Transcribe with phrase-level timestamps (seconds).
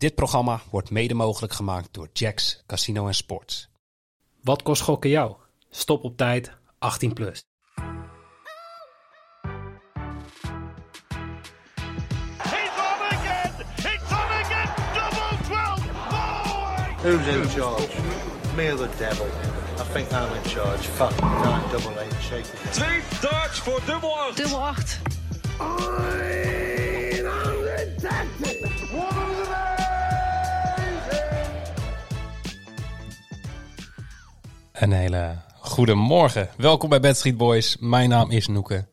[0.00, 3.68] Dit programma wordt mede mogelijk gemaakt door Jacks Casino en Sports.
[4.42, 5.34] Wat kost gokken jou?
[5.70, 7.44] Stop op tijd, 18 plus.
[12.42, 13.52] He's on again!
[13.76, 14.68] It's on again!
[14.94, 15.80] Double 12!
[17.02, 17.88] Who's in charge?
[18.56, 19.26] Me or the devil?
[19.26, 20.82] I think I'm in charge.
[20.82, 22.72] Fuck, nine double eight, shake it.
[22.72, 24.36] Twee darts voor dubbel 8.
[24.36, 25.00] Dubbel 8.
[34.80, 36.48] Een hele goede morgen.
[36.56, 37.76] Welkom bij Bad Street Boys.
[37.80, 38.88] Mijn naam is Noeke.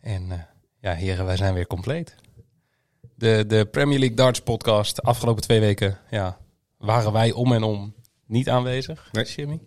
[0.00, 0.38] En eh,
[0.80, 2.14] ja, heren, wij zijn weer compleet.
[3.14, 4.96] De, de Premier League Darts podcast.
[4.96, 6.38] De afgelopen twee weken ja,
[6.78, 7.94] waren wij om en om
[8.26, 9.24] niet aanwezig, Nee.
[9.24, 9.60] Jimmy.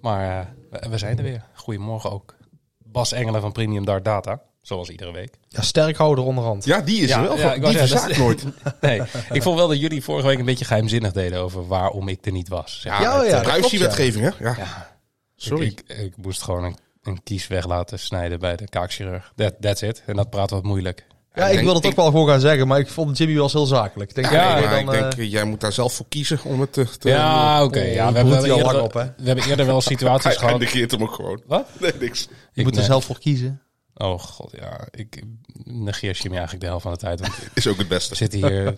[0.00, 1.44] Maar eh, we, we zijn er weer.
[1.54, 2.36] Goedemorgen ook.
[2.78, 4.42] Bas Engelen van Premium Dart Data.
[4.66, 5.34] Zoals iedere week.
[5.48, 6.64] Ja, sterkhouder onderhand.
[6.64, 7.36] Ja, die is Ja, er wel.
[7.36, 7.52] ja, van.
[7.54, 8.44] ik die dat nooit.
[8.80, 9.00] Nee,
[9.32, 12.32] ik vond wel dat jullie vorige week een beetje geheimzinnig deden over waarom ik er
[12.32, 12.80] niet was.
[12.80, 13.08] Zeg Ja, maar.
[13.08, 14.44] Ja, het, ja, eh, privacywetgeving, hè?
[14.48, 14.54] Ja.
[14.58, 14.96] Ja.
[15.36, 15.66] Sorry.
[15.66, 19.32] Ik, ik, ik moest gewoon een, een kies weg laten snijden bij de kaakchirurg.
[19.36, 20.02] That, that's it.
[20.06, 21.06] En dat praat wat moeilijk.
[21.34, 23.18] Ja, ik ik denk- wil het ook ik- wel gewoon gaan zeggen, maar ik vond
[23.18, 24.10] Jimmy was heel zakelijk.
[24.10, 26.60] Ik denk, Ja, dan, ik eh, denk, eh, jij moet daar zelf voor kiezen om
[26.60, 26.86] het te...
[26.98, 27.78] te Ja, oké.
[27.78, 29.04] oh, ja, je we, hebben eerder, lang op, hè?
[29.04, 30.58] we hebben eerder wel situaties Hij, hij gehad.
[30.60, 31.42] negeert hem ook gewoon.
[31.46, 31.66] Wat?
[31.80, 32.20] Nee, niks.
[32.22, 32.28] je
[32.60, 33.60] Ik moet er zelf voor kiezen.
[33.98, 34.86] Oh god, ja.
[34.90, 35.22] Ik
[35.64, 37.20] negeer Jimmy eigenlijk de helft van de tijd.
[37.20, 38.14] Want Is ook het we beste.
[38.14, 38.76] zitten hier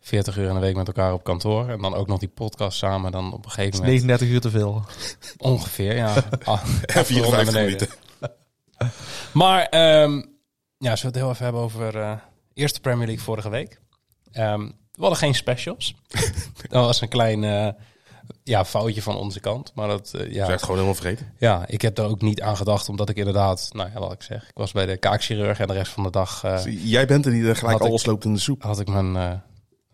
[0.00, 1.68] 40 uur in de week met elkaar op kantoor.
[1.68, 3.12] En dan ook nog die podcast samen.
[3.12, 4.84] Dan op een gegeven moment 39 uur te veel.
[5.38, 6.14] ongeveer, ja.
[6.44, 7.64] Ah, En afgerond naar 54 beneden.
[7.64, 7.88] minuten.
[9.32, 10.22] Maar ehm,
[10.78, 12.12] ja, zullen we het heel even hebben over eh
[12.54, 13.80] eerste Premier League vorige week.
[14.32, 14.60] Ehm,
[14.92, 15.94] we hadden geen specials.
[16.68, 17.68] dat was een klein eh,
[18.42, 19.72] ja, foutje van onze kant.
[19.74, 21.32] Maar dat, eh, Ze ja, het gewoon helemaal vergeten.
[21.38, 22.88] ja, ik heb er ook niet aan gedacht.
[22.88, 24.42] Omdat ik inderdaad, nou ja, wat ik zeg.
[24.42, 27.32] Ik was bij de kaakchirurg en de rest van de dag eh, Jij bent er
[27.32, 28.62] die er gelijk ik- alles loopt in de soep.
[28.62, 29.16] had ik mijn...
[29.16, 29.30] eh,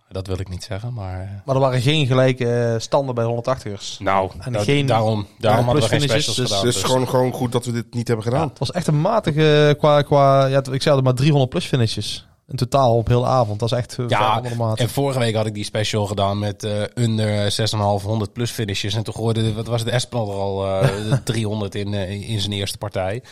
[0.09, 1.21] dat wil ik niet zeggen, maar...
[1.21, 3.99] eh, Maar er waren geen gelijke standen bij de 180ers.
[3.99, 6.65] nou, En geen- daarom, daarom hadden we geen specials dus- gedaan.
[6.65, 8.48] Dus dus- gewoon, gewoon goed dat we dit niet hebben gedaan.
[8.48, 12.27] Het was echt een matige qua, qua ja, ik zei het maar 300 plus finishes.
[12.52, 13.61] In totaal op heel de avond.
[13.61, 14.79] Dat is echt ver Ja, onder de maat.
[14.79, 18.95] en vorige week had ik die special gedaan met eh, under 6,500 plus finishes.
[18.95, 22.52] En toen gooide, wat was het, Espinal er al eh, 300 in, eh, in zijn
[22.52, 23.23] eerste partij.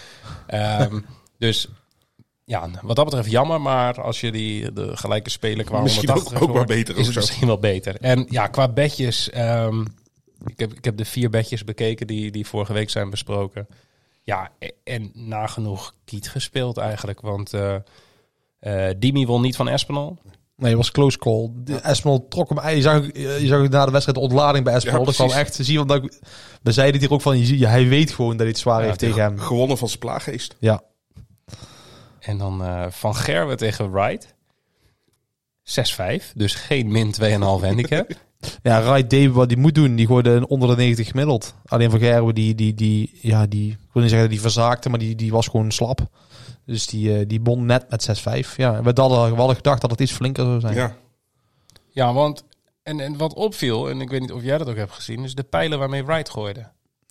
[0.47, 1.01] Ehm,
[1.39, 1.69] dus
[2.45, 3.61] ja, wat dat betreft jammer.
[3.61, 6.95] Maar als je die de gelijke speler qua Misschien 180 ook- ook hoort, wel beter
[6.95, 7.21] is of het zo.
[7.21, 7.97] misschien wel beter.
[8.01, 9.31] En ja, qua bedjes.
[9.31, 9.81] ehm,
[10.47, 13.67] ik, heb, ik heb de vier bedjes bekeken die, die vorige week zijn besproken.
[14.23, 17.21] Ja, e- en nagenoeg kiet gespeeld eigenlijk.
[17.21, 17.53] Want
[18.61, 20.19] eh eh, Dimi won niet van Espinal.
[20.57, 21.51] Nee, het was close call.
[21.55, 22.75] De Espinal trok hem.
[22.77, 24.99] Je zag, je zag na de wedstrijd de ontlading bij Espinal.
[24.99, 25.87] Ja, dat kwam echt te zien.
[25.87, 26.21] Want ik-
[26.63, 27.39] we zeiden het hier ook van.
[27.39, 29.39] Je, ziet- hij weet gewoon dat hij het zwaar Ja, heeft tegen hem.
[29.39, 30.57] Gewonnen van zijn plaaggeest.
[30.59, 30.83] Ja.
[32.21, 34.35] En dan eh, Van Gerwen tegen Wright.
[35.63, 38.11] 6-5, dus geen min 2,5 handicap.
[38.63, 39.95] Ja, Wright deed wat hij moet doen.
[39.97, 41.55] Die gooide een onder de 90 gemiddeld.
[41.65, 44.89] Alleen van Gerwen, die, die, die, ja, die, ik wil niet zeggen dat die verzaakte,
[44.89, 46.01] maar die, die was gewoon slap.
[46.71, 48.57] Dus die, eh, die bond net met 6-5.
[48.57, 50.75] Ja, we hadden, we hadden gedacht dat het iets flinker zou zijn.
[50.75, 50.97] Ja.
[51.91, 52.45] ja, want
[52.83, 55.35] en, en wat opviel, en ik weet niet of jij dat ook hebt gezien, is
[55.35, 56.69] de pijlen waarmee Wright gooide.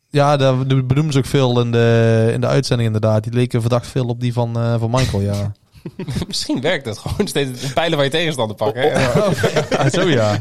[0.10, 3.24] Ja, daar benoemen ze ook veel in de, in de uitzending inderdaad.
[3.24, 5.52] Die leken verdacht veel op die van, eh, van Michael, ja.
[6.28, 8.76] Misschien werkt het gewoon steeds de pijlen waar je tegenstander pakt.
[8.76, 8.84] Hè?
[8.84, 10.40] ja zo ja.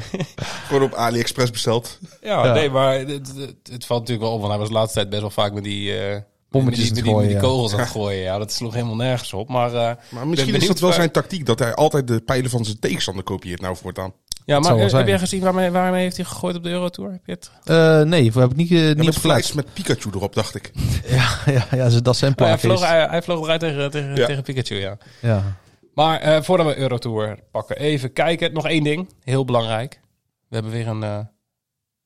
[0.67, 1.99] Gewoon op AliExpress besteld.
[2.21, 2.53] Ja, Ja.
[2.53, 5.09] nee, maar het, het, het valt natuurlijk wel op, want hij was de laatste tijd
[5.09, 6.21] best wel vaak met die, eh
[6.51, 7.41] Bommetjes met die, die, die gooien, ja.
[7.41, 8.23] kogels aan het gooien.
[8.23, 9.49] Ja, dat sloeg helemaal nergens op.
[9.49, 11.47] Maar, eh, Maar misschien is dat wel waar- zijn tactiek.
[11.47, 14.13] Dat hij altijd de pijlen van zijn tegenstander kopieert nou voortaan.
[14.45, 17.11] ja, maar eh, heb jij gezien waarmee, waarmee heeft hij gegooid op de Eurotour?
[17.11, 17.51] Heb je het?
[17.65, 20.71] Eh, nee, we hebben niet, En niet met met Pikachu erop, dacht ik.
[21.09, 22.61] Ja, ja, ja, dat zijn Oh, hij, plaatjes.
[22.61, 24.27] vloog, hij, hij vloog eruit tegen, tegen, Ja.
[24.27, 24.97] tegen Pikachu, ja.
[25.21, 25.57] Ja.
[25.95, 28.53] Maar eh, voordat we Eurotour pakken, even kijken.
[28.53, 30.01] Nog één ding, heel belangrijk.
[30.49, 31.29] We hebben weer een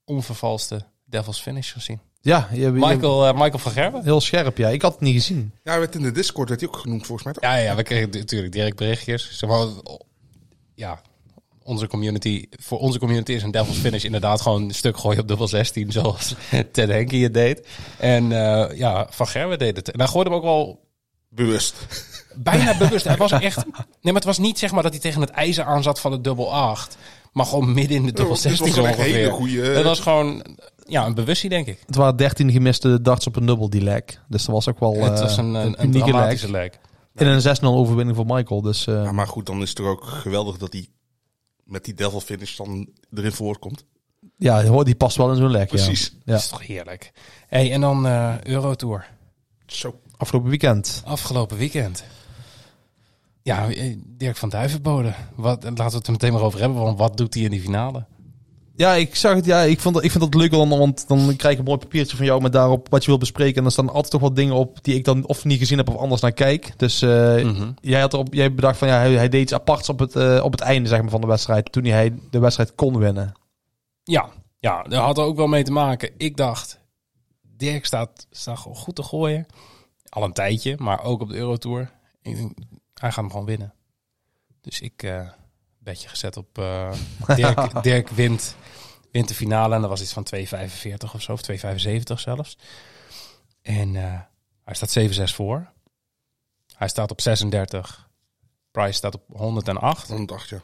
[0.04, 2.00] onvervalste Devil's Finish gezien.
[2.24, 4.04] Ja, je, je- Michael, eh, Michael van Gerwen.
[4.04, 4.68] heel scherp, ja.
[4.68, 5.52] Ik had het niet gezien.
[5.64, 7.32] Ja, werd in de Discord werd hij ook genoemd volgens mij.
[7.34, 7.42] toch?
[7.42, 9.38] Ja, ja, we kregen natuurlijk direct berichtjes.
[9.38, 9.66] Zeg maar,
[10.74, 11.00] ja,
[11.62, 15.28] onze community, voor onze community is een Devil's Finish inderdaad gewoon een stuk gooien op
[15.28, 16.34] dubbel 16, zoals
[16.72, 17.66] Ted Henke het deed.
[17.98, 19.90] En eh, ja, Van Gerwen deed het.
[19.90, 20.80] En hij gooide hem ook wel
[21.28, 21.74] Bewust.
[22.34, 23.04] bijna bewust.
[23.04, 23.56] Hij was echt.
[23.66, 26.10] Nee, maar het was niet zeg maar dat hij tegen het ijzer aan zat van
[26.10, 26.96] de dubbel 8.
[27.32, 29.56] Maar gewoon midden in de dubbel het was 16 zo gewoon echt een hele ongeveer.
[29.62, 30.44] goede- Het was gewoon
[30.88, 31.82] ja, een bewustie, denk ik.
[31.86, 34.02] Het waren 13 gemiste darts op een dubbel, die leg.
[34.28, 36.72] Dus dat was ook wel het eh, was een, een, een unieke dramatische.
[37.14, 38.62] In een 6-0 overwinning voor Michael.
[38.62, 40.86] Dus eh, Ja, maar goed, dan is het toch ook geweldig dat hij
[41.64, 43.84] met die devil finish dan erin voorkomt.
[44.36, 45.66] ja, hoor, die past wel in zo'n leg.
[45.68, 46.16] Precies.
[46.24, 46.32] Ja.
[46.32, 47.12] Dat is toch heerlijk.
[47.46, 49.06] Hey, en dan eh Eurotour.
[49.66, 50.00] Zo.
[50.16, 51.02] Afgelopen weekend.
[51.04, 52.04] Afgelopen weekend.
[53.42, 55.14] Ja, eh, Dirk van Duivenbode.
[55.34, 56.82] Wat, laten we het er meteen maar over hebben.
[56.82, 58.04] Want wat doet hij in die finale?
[58.76, 59.44] Ja, ik zag het.
[59.44, 62.16] Ja, ik vond, ik vind dat leuk, dan, want dan krijg ik een mooi papiertje
[62.16, 63.56] van jou met daarop wat je wil bespreken.
[63.56, 65.88] En dan staan altijd toch wat dingen op die ik dan of niet gezien heb
[65.88, 66.72] of anders naar kijk.
[66.78, 67.10] Dus eh,
[67.44, 67.70] Mhm.
[67.80, 70.40] jij had erop, jij bedacht van ja, hij, hij deed iets aparts op het, eh,
[70.44, 71.72] op het einde zeg maar, van de wedstrijd.
[71.72, 73.32] Toen hij de wedstrijd kon winnen.
[74.02, 74.28] Ja,
[74.58, 76.10] ja, daar had er ook wel mee te maken.
[76.16, 76.78] Ik dacht,
[77.56, 79.46] Dirk staat, staat gewoon goed te gooien.
[80.08, 81.90] Al een tijdje, maar ook op de Eurotour.
[82.22, 82.52] Ik denk,
[82.94, 83.74] hij gaat hem gewoon winnen.
[84.60, 85.28] Dus ik eh
[85.78, 86.54] bedje gezet op
[87.36, 88.56] Dirk, Dirk wint,
[89.12, 89.74] wint de finale.
[89.74, 92.58] En dat was iets van 2,45 of zo, of 2,75 zelfs.
[93.62, 94.20] En eh,
[94.64, 94.98] hij staat
[95.30, 95.70] 7-6 voor.
[96.76, 98.10] Hij staat op 36.
[98.70, 100.08] Price staat op 108.
[100.08, 100.60] Dan dacht je.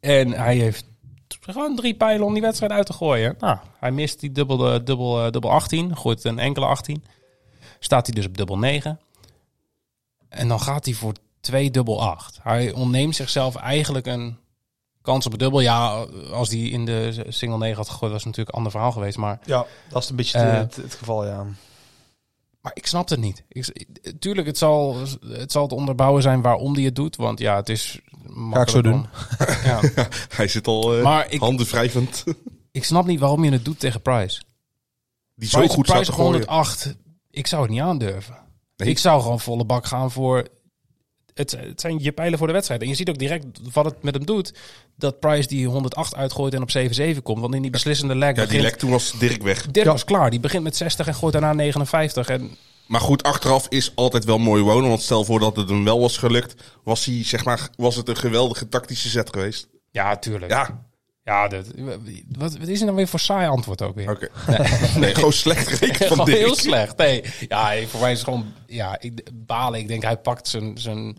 [0.00, 0.84] En hij heeft
[1.40, 3.34] gewoon drie pijlen om die wedstrijd uit te gooien.
[3.38, 5.96] Nou, hij mist die dubbel, eh, dubbel, eh, dubbel 18.
[5.96, 7.04] Gooit een enkele 18.
[7.78, 9.00] Staat hij dus op dubbel 9.
[10.28, 12.38] En dan gaat hij voor twee dubbel 8.
[12.42, 14.38] Hij ontneemt zichzelf eigenlijk een
[15.08, 15.60] kans op een dubbel.
[15.60, 18.92] Ja, als hij in de single 9 had gegooid, was het natuurlijk een ander verhaal
[18.92, 19.16] geweest.
[19.16, 21.46] Maar, Ja, dat is een beetje Eh, het, het geval, ja.
[22.60, 23.44] maar ik snap het niet.
[23.48, 23.86] Ik,
[24.18, 24.96] tuurlijk, het zal,
[25.28, 27.16] het zal te onderbouwen zijn waarom hij het doet.
[27.16, 28.00] Want ja, het is
[28.50, 29.06] Ga ik zo doen.
[29.64, 29.80] Ja.
[30.36, 32.24] Hij zit al eh, Maar ik- handen wrijvend.
[32.70, 34.42] Ik snap niet waarom je het doet tegen Price.
[35.34, 36.32] Die zo Price, goed staat Price te gooien.
[36.32, 36.94] 108.
[37.30, 38.36] Ik zou het niet aandurven.
[38.76, 38.88] Nee.
[38.88, 40.48] Ik zou gewoon volle bak gaan voor...
[41.38, 42.82] Het, het zijn je pijlen voor de wedstrijd.
[42.82, 44.52] En je ziet ook direct wat het met hem doet.
[44.96, 46.70] Dat Price die 108 uitgooit en op
[47.16, 47.40] 7-7 komt.
[47.40, 49.66] Want in die beslissende leg Ja, die lek toen was Dirk weg.
[49.66, 49.92] Dirk Ja.
[49.92, 50.30] was klaar.
[50.30, 52.28] Die begint met 60 en gooit daarna 59.
[52.28, 52.50] En
[52.86, 54.88] Maar goed, achteraf is altijd wel mooi wonen.
[54.88, 58.08] Want stel voor dat het hem wel was gelukt, was, hij, zeg maar, was het
[58.08, 59.68] een geweldige tactische zet geweest.
[59.90, 60.50] ja, tuurlijk.
[60.52, 60.86] Ja,
[61.28, 61.66] Ja, dat,
[62.38, 64.10] wat, wat is er dan weer voor saai antwoord ook weer?
[64.10, 64.28] oké.
[64.98, 65.14] Nee.
[65.14, 66.96] gewoon slecht rekenen van heel slecht.
[66.96, 69.80] Nee, ja, voor mij is het gewoon ja, ik, balen.
[69.80, 71.18] Ik denk hij pakt zijn, zijn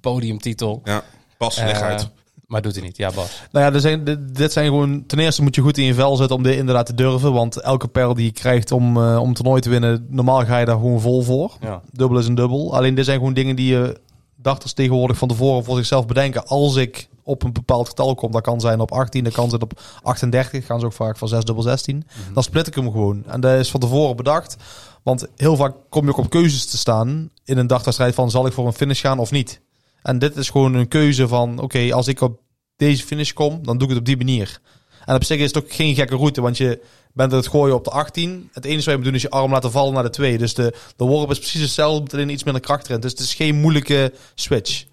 [0.00, 0.80] podiumtitel.
[0.84, 1.02] Ja,
[1.36, 2.08] pas, leg Eh, uit.
[2.46, 2.96] Maar doet hij niet.
[2.96, 3.40] Ja, Bas.
[3.50, 5.06] Nou ja, er zijn, dit, dit zijn gewoon...
[5.06, 7.32] Ten eerste moet je goed in je vel zitten om dit inderdaad te durven.
[7.32, 10.06] Want elke perl die je krijgt om, eh, om een toernooi te winnen...
[10.10, 11.56] Normaal ga je daar gewoon vol voor.
[11.60, 11.82] Ja.
[11.90, 12.76] Dubbel is een dubbel.
[12.76, 14.00] Alleen dit zijn gewoon dingen die je
[14.36, 16.46] dachters tegenwoordig van tevoren voor zichzelf bedenken.
[16.46, 19.62] Als ik op een bepaald getal kom, dat kan zijn op 18, dat kan zijn
[19.62, 20.66] op 38.
[20.66, 22.06] Gaan ze ook vaak van 6 dubbel 16.
[22.32, 23.24] Dan split ik hem gewoon.
[23.26, 24.56] En dat is van tevoren bedacht.
[25.02, 28.46] Want heel vaak kom je ook op keuzes te staan in een dagwedstrijd van zal
[28.46, 29.60] ik voor een finish gaan of niet.
[30.02, 32.40] En dit is gewoon een keuze van oké, als ik op
[32.76, 34.60] deze finish kom, dan doe ik het op die manier.
[35.04, 36.80] En op zich is het ook geen gekke route, want je
[37.12, 38.50] bent het gooien op de 18.
[38.52, 40.38] Het enige wat je moet doen is je arm laten vallen naar de 2.
[40.38, 43.00] Dus de, de worp is precies hetzelfde, met alleen iets minder kracht erin.
[43.00, 44.84] Dus het is geen moeilijke switch.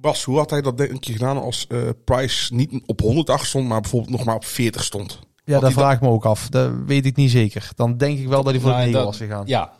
[0.00, 3.68] Bas, hoe had hij dat denk je gedaan als eh, Price niet op 108 stond,
[3.68, 5.18] maar bijvoorbeeld nog maar op 40 stond?
[5.44, 6.48] Ja, Had dat vraag ik me ook af.
[6.48, 7.70] Dat weet ik niet zeker.
[7.76, 9.42] Dan denk ik wel dat hij voor Nou, de 9 dat- was gegaan.
[9.46, 9.72] Ja,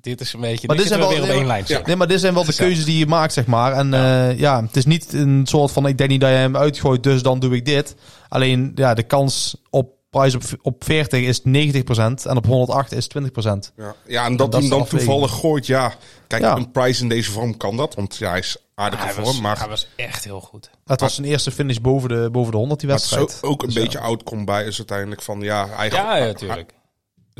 [0.00, 0.66] dit, is een beetje...
[0.66, 1.66] Maar dit dit zijn zijn wel- weer op één ja, lijn.
[1.66, 1.86] zitten.
[1.86, 3.72] Nee, maar dit zijn wel de keuzes die je maakt, zeg maar.
[3.72, 4.28] En ja.
[4.28, 7.22] ja, het is niet een soort van, ik denk niet dat je hem uitgooit, dus
[7.22, 7.94] dan doe ik dit.
[8.28, 13.08] Alleen, ja, de kans op prijs op, op 40 is 90% en op 108 is
[13.08, 13.72] 20%.
[13.76, 15.94] Ja, ja en dat, dat hij dan toevallig gooit, ja.
[16.26, 16.56] Kijk, Ja.
[16.56, 19.26] een Price in deze vorm kan dat, want ja, hij is aardig in Hij vorm.
[19.26, 20.70] was, maar hij was echt heel goed.
[20.84, 23.38] Het was zijn eerste finish boven de, boven de 100 die wedstrijd.
[23.42, 23.82] ook, ook een Dus ja.
[23.82, 26.74] beetje outcome bij is uiteindelijk van, ja, hij Ja, ja, natuurlijk.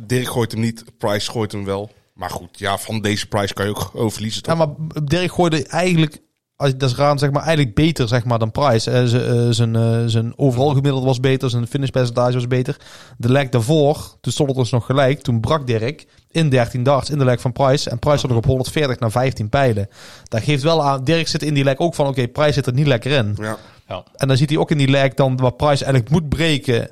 [0.07, 1.91] Dirk gooit hem niet, Price gooit hem wel.
[2.15, 4.43] Maar goed, ja, van deze Price kan je ook over verliezen.
[4.47, 4.77] Ja, Toch?
[4.77, 6.21] maar Dirk gooide eigenlijk,
[6.57, 8.91] als dat is raar, zeg maar, eigenlijk beter zeg maar, dan Price.
[8.91, 9.03] Eh,
[9.51, 12.77] zijn, eh, zijn overal gemiddelde was beter, zijn finishpercentage was beter.
[13.17, 15.21] De leg daarvoor, toen stond het dus nog gelijk.
[15.21, 17.91] Toen brak Dirk in 13 darts in de leg van Price.
[17.91, 19.89] En Price stond nog op 140 naar 15 pijlen.
[20.25, 22.73] Dat geeft wel aan, Dirk zit in die leg ook van, oké, Price zit er
[22.73, 23.37] niet lekker in.
[23.41, 23.57] Ja.
[23.89, 24.05] Ja.
[24.17, 26.91] En dan ziet hij ook in die leg dan waar Price eigenlijk moet breken.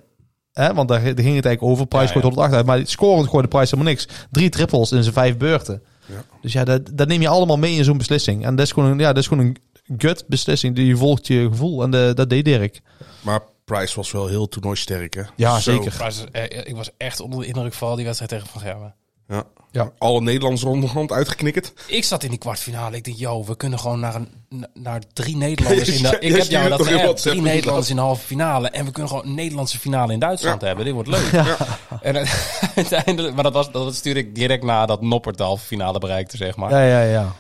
[0.53, 0.75] Hè?
[0.75, 1.87] Want daar, daar ging het eigenlijk over.
[1.87, 2.31] Price Ja, gooit ja.
[2.31, 2.67] 108 uit.
[2.67, 4.09] Maar scorend gooide Price helemaal niks.
[4.31, 5.83] Drie trippels in zijn vijf beurten.
[6.07, 6.25] Ja.
[6.41, 8.45] Dus ja, dat, dat neem je allemaal mee in zo'n beslissing.
[8.45, 9.57] En dat is gewoon een, ja, dat is gewoon een
[9.99, 10.75] gut beslissing.
[10.75, 11.83] Die volgt je gevoel.
[11.83, 12.81] En de, dat deed Dirk.
[13.21, 15.23] Maar Price was wel heel toernooisterk, hè?
[15.37, 15.73] Ja, Zo.
[15.73, 15.97] zeker.
[15.99, 18.95] Maar ze- eh, ik was echt onder de indruk van die wedstrijd tegen Van Gerwen.
[19.33, 19.45] Ja.
[19.71, 19.93] Ja.
[19.99, 21.73] Alle Nederlanders onderhand uitgeknikkerd.
[21.87, 22.97] Ik zat in die kwartfinale.
[22.97, 26.09] Ik dacht, yo, we kunnen gewoon naar, een, naar drie Nederlanders in de...
[26.09, 26.79] Ja, Ik heb jou dat.
[26.91, 28.69] WhatsApp, Drie Nederlanders in de halve finale.
[28.71, 30.67] En we kunnen gewoon een Nederlandse finale in Duitsland Ja.
[30.67, 30.85] hebben.
[30.85, 31.31] Dit wordt leuk.
[32.03, 32.27] En
[32.75, 33.35] uiteindelijk...
[33.35, 36.57] Maar dat, was, dat stuurde ik direct na dat Noppert de halve finale bereikte, zeg
[36.57, 36.71] maar.
[36.71, 37.11] Ja, ja, ja.
[37.11, 37.33] Ja.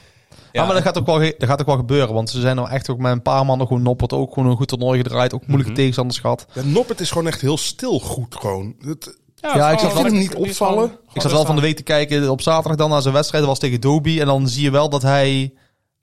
[0.53, 2.15] Ja, maar dat gaat, ook wel, dat gaat ook wel gebeuren.
[2.15, 4.13] Want ze zijn nou echt ook met een paar mannen gewoon noppert.
[4.13, 5.35] Ook gewoon een goed toernooi gedraaid.
[5.35, 5.81] Ook moeilijke Mhm.
[5.81, 6.47] tegenstanders gehad.
[6.53, 8.75] Ja, Noppert is gewoon echt heel stil goed gewoon.
[8.85, 10.99] Het, Ja, ik zat wel- niet niet opvallen.
[11.15, 13.45] Ik zat wel van de week te kijken op zaterdag dan naar zijn wedstrijd.
[13.45, 14.21] Dat was tegen Doby.
[14.21, 15.53] En dan zie je wel dat hij...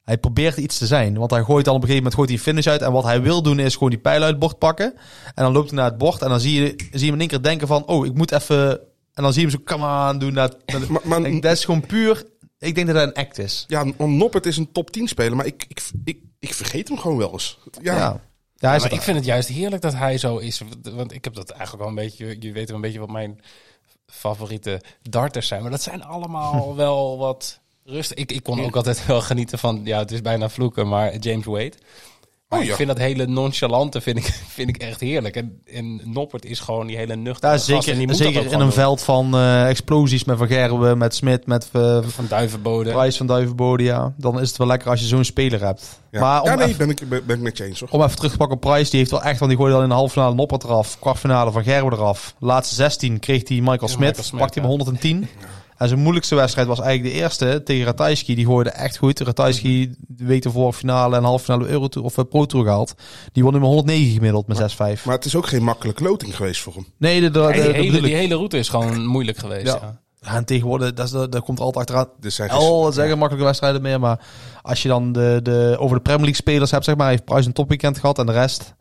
[0.04, 1.18] Hij probeert iets te zijn.
[1.18, 2.82] Want hij gooit dan op een gegeven moment gooit hij een finish uit.
[2.82, 4.94] En wat hij wil doen is gewoon die pijl uit het bord pakken.
[5.36, 6.22] En dan loopt hij naar het bord.
[6.22, 7.86] En dan zie je, zie je hem in één keer denken van...
[7.86, 8.80] Oh, ik moet even...
[9.14, 10.34] En dan zie je hem zo, come on, doen.
[10.34, 12.24] Dat, dat, Maar, maar Ik- dat is gewoon puur...
[12.60, 13.66] Ik denk dat dat een act is.
[13.68, 16.98] ja, want Noppert is een top 10 speler, maar ik, ik, ik ik vergeet hem
[16.98, 17.58] gewoon wel eens.
[17.82, 18.20] Ja, Ja,
[18.60, 18.78] ja.
[18.78, 20.62] maar ik vind het juist heerlijk dat hij zo is.
[20.82, 22.36] Want ik heb dat eigenlijk wel een beetje...
[22.40, 23.42] Je weet wel een beetje wat mijn
[24.08, 25.62] favoriete darters zijn.
[25.62, 28.18] Maar dat zijn allemaal wel wat rustig.
[28.18, 29.82] Ik, ik kon ook altijd wel genieten van...
[29.84, 31.74] Ja, het is bijna vloeken, maar James Wade.
[32.50, 32.72] Maar Oh, ja.
[32.72, 34.24] ik vind dat hele nonchalante vind ik,
[34.58, 35.36] vind ik echt heerlijk.
[35.36, 37.70] En, en Noppert is gewoon die hele nuchtere Ja, gast.
[37.70, 38.72] En die zeker moet dat zeker ook in een doen.
[38.72, 42.92] veld van eh, explosies met Van Gerwen, met Smit, met eh Van Duivenbode.
[42.92, 43.84] Prijs van Duivenbode.
[43.84, 44.14] Ja.
[44.18, 46.00] Dan is het wel lekker als je zo'n speler hebt.
[46.12, 46.20] ja.
[46.20, 47.90] Maar om, ja nee, even, ben ik, ben, ben ik met je eens hoor.
[47.92, 49.84] om even terug te pakken op Price, die heeft wel echt, want die gooide al
[49.84, 52.36] in de halve finale Noppert eraf, kwartfinale van Gerwen eraf.
[52.40, 54.76] Laatste 16 kreeg hij Michael Ja, Smit, Michael Smit, pakte hij ja.
[54.76, 55.28] hem 110.
[55.80, 58.36] En zijn moeilijkste wedstrijd was eigenlijk de eerste tegen Ratajski.
[58.36, 59.20] Die gooide echt goed.
[59.20, 62.94] Ratajski de week ervoor finale en halve finale Euro of eh, Pro Tour gehaald.
[63.32, 64.76] Die won hem 109 gemiddeld met 6-5.
[64.78, 66.86] Maar het is ook geen makkelijke loting geweest voor hem.
[66.98, 69.66] Nee, de, hele, die hele route is gewoon moeilijk geweest.
[69.68, 69.80] Ja.
[69.82, 70.00] Ja.
[70.22, 72.08] Ja, en tegenwoordig, dat, is, de- dat komt altijd achteraan.
[72.20, 74.00] Dus zijn Al zeggen makkelijke wedstrijden meer.
[74.00, 74.20] Maar
[74.62, 77.48] als je dan de, de, over de Premier League spelers hebt, zeg maar, heeft Price
[77.48, 78.74] een topweekend gehad en de rest.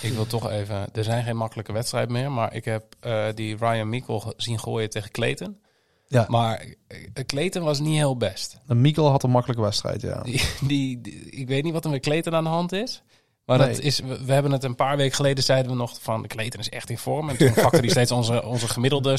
[0.00, 0.86] Ik wil toch even...
[0.92, 2.32] Er zijn geen makkelijke wedstrijden meer.
[2.32, 5.56] Maar ik heb eh, die Ryan Mikkel zien gooien tegen Clayton.
[6.08, 6.26] Ja.
[6.28, 8.58] Maar eh, Clayton was niet heel best.
[8.66, 10.22] En Mikkel had een makkelijke wedstrijd, ja.
[10.22, 13.02] Die, die, die- ik weet niet wat er met Clayton aan de hand is.
[13.46, 13.68] Maar Nee.
[13.68, 16.60] dat is, we, we hebben het een paar weken geleden zeiden we nog van Clayton
[16.60, 17.28] is echt in vorm.
[17.28, 19.18] En toen pakte hij steeds onze, onze gemiddelde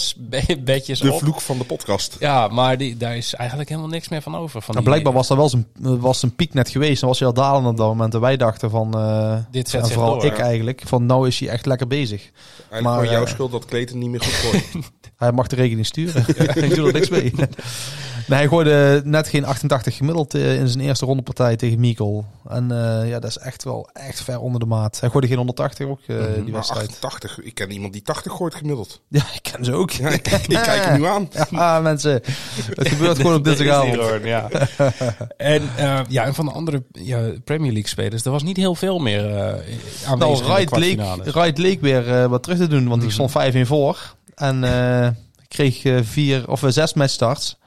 [0.60, 1.20] bedjes De op.
[1.20, 2.16] vloek van de podcast.
[2.20, 4.62] Ja, maar die, daar is eigenlijk helemaal niks meer van over.
[4.62, 7.02] Van Nou, blijkbaar was dat wel zijn, was zijn piek net geweest.
[7.02, 8.14] En was hij al dalend op dat moment.
[8.14, 10.44] En wij dachten van, eh, Dit zet en vooral door, ik ja.
[10.44, 12.32] eigenlijk, van nou is hij echt lekker bezig.
[12.70, 14.66] Eigenlijk Maar, jouw eh, schuld dat Kleten niet meer goed gooit.
[15.18, 16.26] Hij mag de rekening sturen.
[16.64, 17.34] ik doe er niks mee.
[18.28, 22.26] Nee, hij gooide net geen 88 gemiddeld eh, in zijn eerste rondepartij tegen Mikkel.
[22.50, 25.00] En eh, ja, dat is echt wel echt ver onder de maat.
[25.00, 26.88] Hij gooide geen 180 ook, eh, die maar wedstrijd.
[26.88, 29.02] 88, ik ken iemand die 80 gooit gemiddeld.
[29.08, 29.92] Ja, ik ken ze ook.
[29.92, 31.30] Ja, ik, ik kijk hem nu aan.
[31.50, 32.22] Ja, mensen.
[32.76, 33.96] Het gebeurt gewoon op dinsdagavond.
[33.96, 34.50] hoor, ja.
[35.38, 38.76] en, eh, ja, en van de andere ja, Premier League spelers, er was niet heel
[38.76, 39.54] veel meer eh
[40.08, 41.00] aanwezig Nou, Wright leek.
[41.34, 43.28] Wright leek weer eh, wat terug te doen, want die Mhm.
[43.28, 44.16] stond 5-1 voor.
[44.36, 45.08] En eh,
[45.48, 47.58] kreeg eh, vier of zes matchstarts.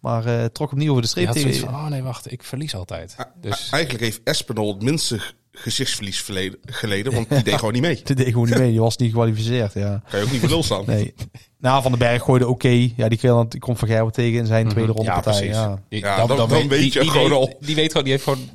[0.00, 1.54] Maar eh, trok hem niet over de streep tegen.
[1.54, 3.16] van, oh nee, wacht, ik verlies altijd.
[3.40, 5.20] Dus Eigenlijk heeft Espinol het minste
[5.52, 8.00] gezichtsverlies verleden- geleden, want die deed gewoon niet mee.
[8.04, 8.70] Die deed gewoon niet mee.
[8.70, 10.02] Die was niet gekwalificeerd, ja.
[10.10, 10.82] Kan je ook niet voor lul staan.
[10.86, 11.14] Nee.
[11.58, 12.68] Nou, Van den Berg gooide oké.
[12.96, 15.12] Ja, die, kreeg- die komt Van Gerwen tegen in zijn tweede ronde Mhm.
[15.18, 15.48] ja, partij.
[15.48, 16.00] precies.
[16.00, 16.26] Ja.
[16.26, 17.56] Dan- dan weet je die, gewoon weet, al.
[17.60, 18.50] Die weet gewoon, die heeft gewoon,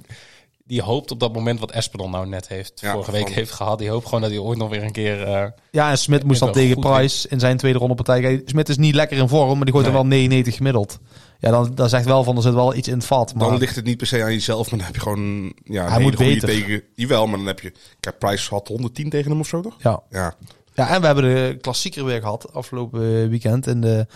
[0.66, 3.52] die hoopt op dat moment wat Espinol nou net heeft, Ja, vorige week van- heeft
[3.52, 3.80] gehad.
[3.80, 5.24] Die hoopt gewoon dat hij ooit nog weer een keer...
[5.24, 8.42] eh, ja, en Smit moest dan tegen Price in zijn tweede ronde partij.
[8.46, 11.00] Smit is niet lekker in vorm, maar die gooit er wel 99 gemiddeld.
[11.40, 13.34] Ja, dan, dan zegt wel van, er zit wel iets in het vat.
[13.36, 15.82] Maar Dan ligt het niet per se aan jezelf, maar dan heb je gewoon ja,
[15.84, 16.48] Hij hele moet goede beter.
[16.50, 16.84] tegen.
[16.96, 17.72] Jawel, maar dan heb je.
[18.00, 19.76] Kijk, Price had 110 tegen hem of zo, toch?
[19.80, 20.02] ja.
[20.10, 20.34] Ja.
[20.76, 23.68] Ja, en we hebben de klassieker weer gehad afgelopen weekend.
[23.68, 24.08] In de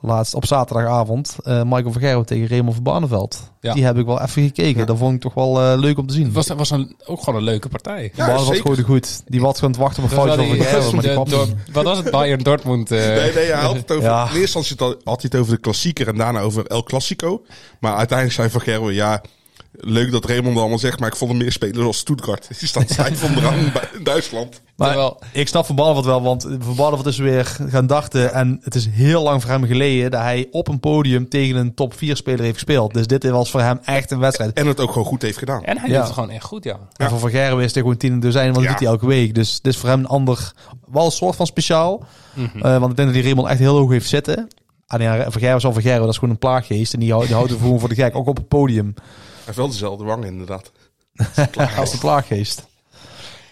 [0.00, 1.36] laatste, op zaterdagavond.
[1.44, 3.50] eh, Michael van Gerwen tegen Raymond van Barneveld.
[3.60, 3.72] Ja.
[3.74, 4.80] Die heb ik wel even gekeken.
[4.80, 4.86] Ja.
[4.86, 6.24] Dat vond ik toch wel eh, leuk om te zien.
[6.24, 8.12] Het was, was een, ook gewoon een leuke partij.
[8.14, 8.60] Ja, zeker.
[8.62, 9.22] gooide goed.
[9.26, 10.56] Die was gewoon te wachten op een Dat fout was van
[10.94, 11.72] maar die kwam niet.
[11.72, 12.10] Wat was het?
[12.10, 12.90] Bayern Dortmund.
[12.90, 14.02] eh, Nee, nee, hij had het over.
[14.04, 14.20] Ja.
[14.30, 17.42] In eerste instantie had had hij het over de klassieker en daarna over El Clasico.
[17.80, 19.22] Maar uiteindelijk zei Van Gerwen, ja.
[19.78, 22.48] Leuk dat Raymond allemaal zegt, maar ik vond hem meer spelen als Stuttgart.
[22.58, 24.60] Die staat stijf onderaan bij- in Duitsland.
[24.76, 28.32] Maar Terwijl- ik snap Van Barneveld wel, want Van Barneveld is weer gaan dachten.
[28.32, 31.74] En het is heel lang voor hem geleden dat hij op een podium tegen een
[31.74, 32.94] top 4 speler heeft gespeeld.
[32.94, 34.52] Dus dit was voor hem echt een wedstrijd.
[34.52, 35.64] En het ook gewoon goed heeft gedaan.
[35.64, 35.94] En hij Ja.
[35.96, 36.78] doet het gewoon echt goed, ja.
[36.96, 39.06] En voor Van Gerwen is het gewoon tien in dozijn, want dat doet hij elke
[39.06, 39.34] week.
[39.34, 40.52] Dus dit is voor hem een ander,
[40.92, 42.04] wel een soort van speciaal.
[42.34, 42.58] Mhm.
[42.58, 44.48] Eh, want ik denk dat die Raymond echt heel hoog heeft zitten.
[44.86, 46.92] Ah, ja, Van Gerwen is al Van Gerwen, dat is gewoon een plaaggeest.
[46.94, 48.94] En die, houdt- die houdt er gewoon voor de gek, ook op het podium.
[49.46, 50.72] Hij heeft wel dezelfde wangen, inderdaad.
[51.78, 52.66] Als de plaaggeest.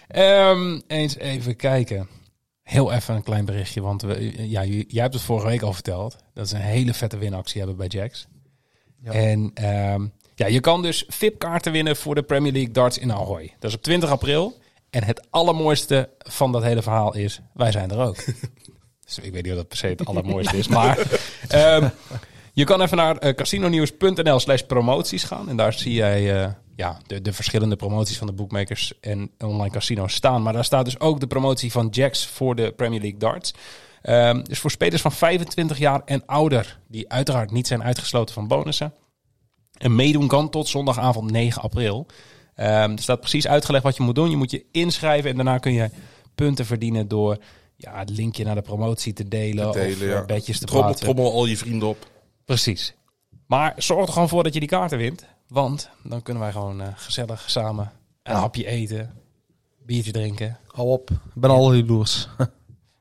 [0.07, 2.07] Ehm, eens even kijken.
[2.63, 5.73] Heel even een klein berichtje, want we, ja, j- jij hebt het vorige week al
[5.73, 6.15] verteld.
[6.33, 8.27] Dat ze een hele vette winactie hebben bij Jacks.
[9.03, 9.11] Ja.
[9.11, 13.53] En ehm, ja, je kan dus VIP-kaarten winnen voor de Premier League darts in Ahoy.
[13.59, 14.57] Dat is op 20 april.
[14.89, 18.15] En het allermooiste van dat hele verhaal is, wij zijn er ook.
[19.05, 20.97] dus ik weet niet of dat per se het allermooiste is, maar...
[21.47, 21.89] ehm,
[22.55, 25.49] je kan even naar eh, casinonews.nl slash promoties gaan.
[25.49, 29.69] En daar zie jij eh, ja, de, de verschillende promoties van de bookmakers en online
[29.69, 30.43] casino's staan.
[30.43, 33.53] Maar daar staat dus ook de promotie van Jacks voor de Premier League darts.
[34.01, 38.47] Ehm, dus voor spelers van 25 jaar en ouder, die uiteraard niet zijn uitgesloten van
[38.47, 38.93] bonussen.
[39.77, 42.05] En meedoen kan tot zondagavond 9 april.
[42.55, 44.29] Ehm, er staat precies uitgelegd wat je moet doen.
[44.29, 45.89] Je moet je inschrijven en daarna kun je
[46.35, 47.37] punten verdienen door
[47.75, 50.25] ja, het linkje naar de promotie te delen, Te delen, of eh, ja.
[50.25, 51.13] bedjes te Trommel, plaatsen.
[51.13, 52.13] trommel al je vrienden op.
[52.45, 52.93] Precies.
[53.47, 55.25] Maar zorg er gewoon voor dat je die kaarten wint.
[55.47, 57.91] Want dan kunnen wij gewoon eh, gezellig samen
[58.23, 59.13] een hapje eten,
[59.85, 60.57] biertje drinken.
[60.67, 62.27] Hou op, ik ben al jaloers.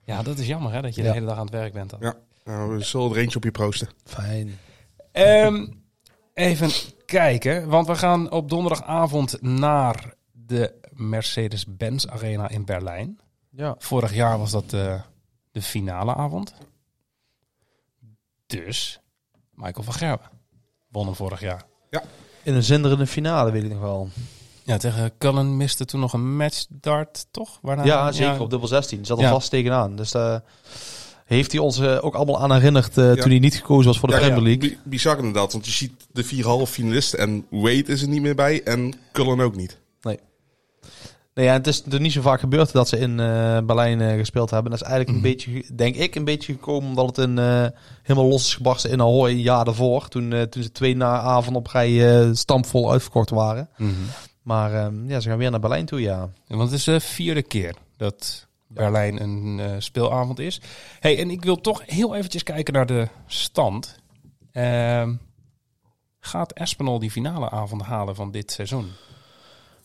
[0.06, 1.08] Ja, dat is jammer hè, dat je Ja.
[1.08, 1.98] de hele dag aan het werk bent dan.
[2.02, 2.14] Ja.
[2.44, 3.88] Nou, we zullen er eentje op je proosten.
[4.04, 4.58] Fijn.
[5.12, 5.66] Ehm,
[6.34, 6.70] even
[7.06, 13.20] kijken, want we gaan op donderdagavond naar de Mercedes-Benz Arena in Berlijn.
[13.50, 13.74] Ja.
[13.78, 15.00] Vorig jaar was dat de,
[15.50, 16.54] de finale avond.
[18.46, 19.00] Dus
[19.56, 20.30] Michael van Gerwen
[20.88, 21.62] won hem vorig jaar.
[22.42, 24.08] In een zinderende finale, weet ik nog wel.
[24.62, 27.58] Ja, tegen Cullen miste toen nog een matchdart, toch?
[27.62, 28.40] Waarna, Ja, zeker.
[28.40, 29.04] Op dubbel 16.
[29.06, 29.30] Zat er Ja.
[29.30, 29.96] vast tegenaan.
[29.96, 30.42] Dus daar
[31.25, 33.14] heeft hij ons eh, ook allemaal aan herinnerd eh, Ja.
[33.23, 34.68] toen hij niet gekozen was voor de Ja, Premier ja, League.
[34.70, 38.23] bi- bizar inderdaad, want je ziet de vier halve finalisten en Wade is er niet
[38.23, 39.78] meer bij en Cullen ook niet.
[40.00, 40.18] Nee,
[41.34, 44.50] ja, het is er niet zo vaak gebeurd dat ze in eh, Berlijn eh, gespeeld
[44.50, 44.70] hebben.
[44.70, 45.26] Dat is eigenlijk Mhm.
[45.26, 47.66] een beetje, ge- denk ik, een beetje gekomen omdat het een, eh,
[48.02, 50.08] helemaal los is gebarsten in Ahoy een jaar daarvoor.
[50.08, 53.68] Toen, toen ze twee na avond op rij stampvol uitverkocht waren.
[53.76, 53.90] Mhm.
[54.42, 56.28] Maar ehm, ja, ze gaan weer naar Berlijn toe, ja.
[56.48, 60.60] Want het is de vierde keer dat Berlijn een speelavond is.
[61.00, 63.98] Hey, en ik wil toch heel eventjes kijken naar de stand.
[64.52, 65.14] Ehm,
[66.20, 68.90] gaat Espinol die finale avond halen van dit seizoen?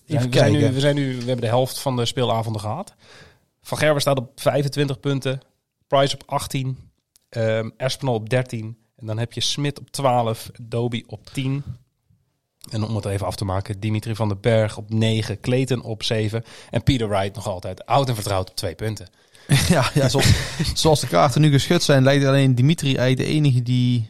[0.10, 0.74] Even we, zijn nu, kijken.
[0.74, 2.94] we, zijn nu, we hebben de helft van de speelavonden gehad.
[3.62, 5.40] Van Gerber staat op 25 punten.
[5.88, 6.78] Price op 18.
[7.30, 8.78] ehm Espinol op 13.
[8.98, 10.50] En dan heb je Smit op 12.
[10.62, 11.64] Doby op 10.
[12.70, 15.40] En om het even af te maken, Dimitri van den Berg op 9.
[15.40, 16.44] Clayton op 7.
[16.70, 19.08] En Peter Wright nog altijd oud en vertrouwd op 2 punten.
[19.70, 20.32] ja, ja zoals,
[20.82, 24.10] zoals de kaarten nu geschud zijn, lijkt alleen Dimitri eigenlijk de enige die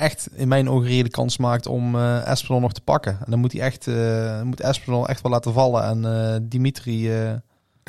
[0.00, 3.12] echt in mijn ogen reële kans maakt om eh Espinol nog te pakken.
[3.24, 3.94] En dan moet hij echt, eh,
[4.36, 5.84] dan moet Espinol echt wel laten vallen.
[5.84, 7.42] En eh, Dimitri, eh, En,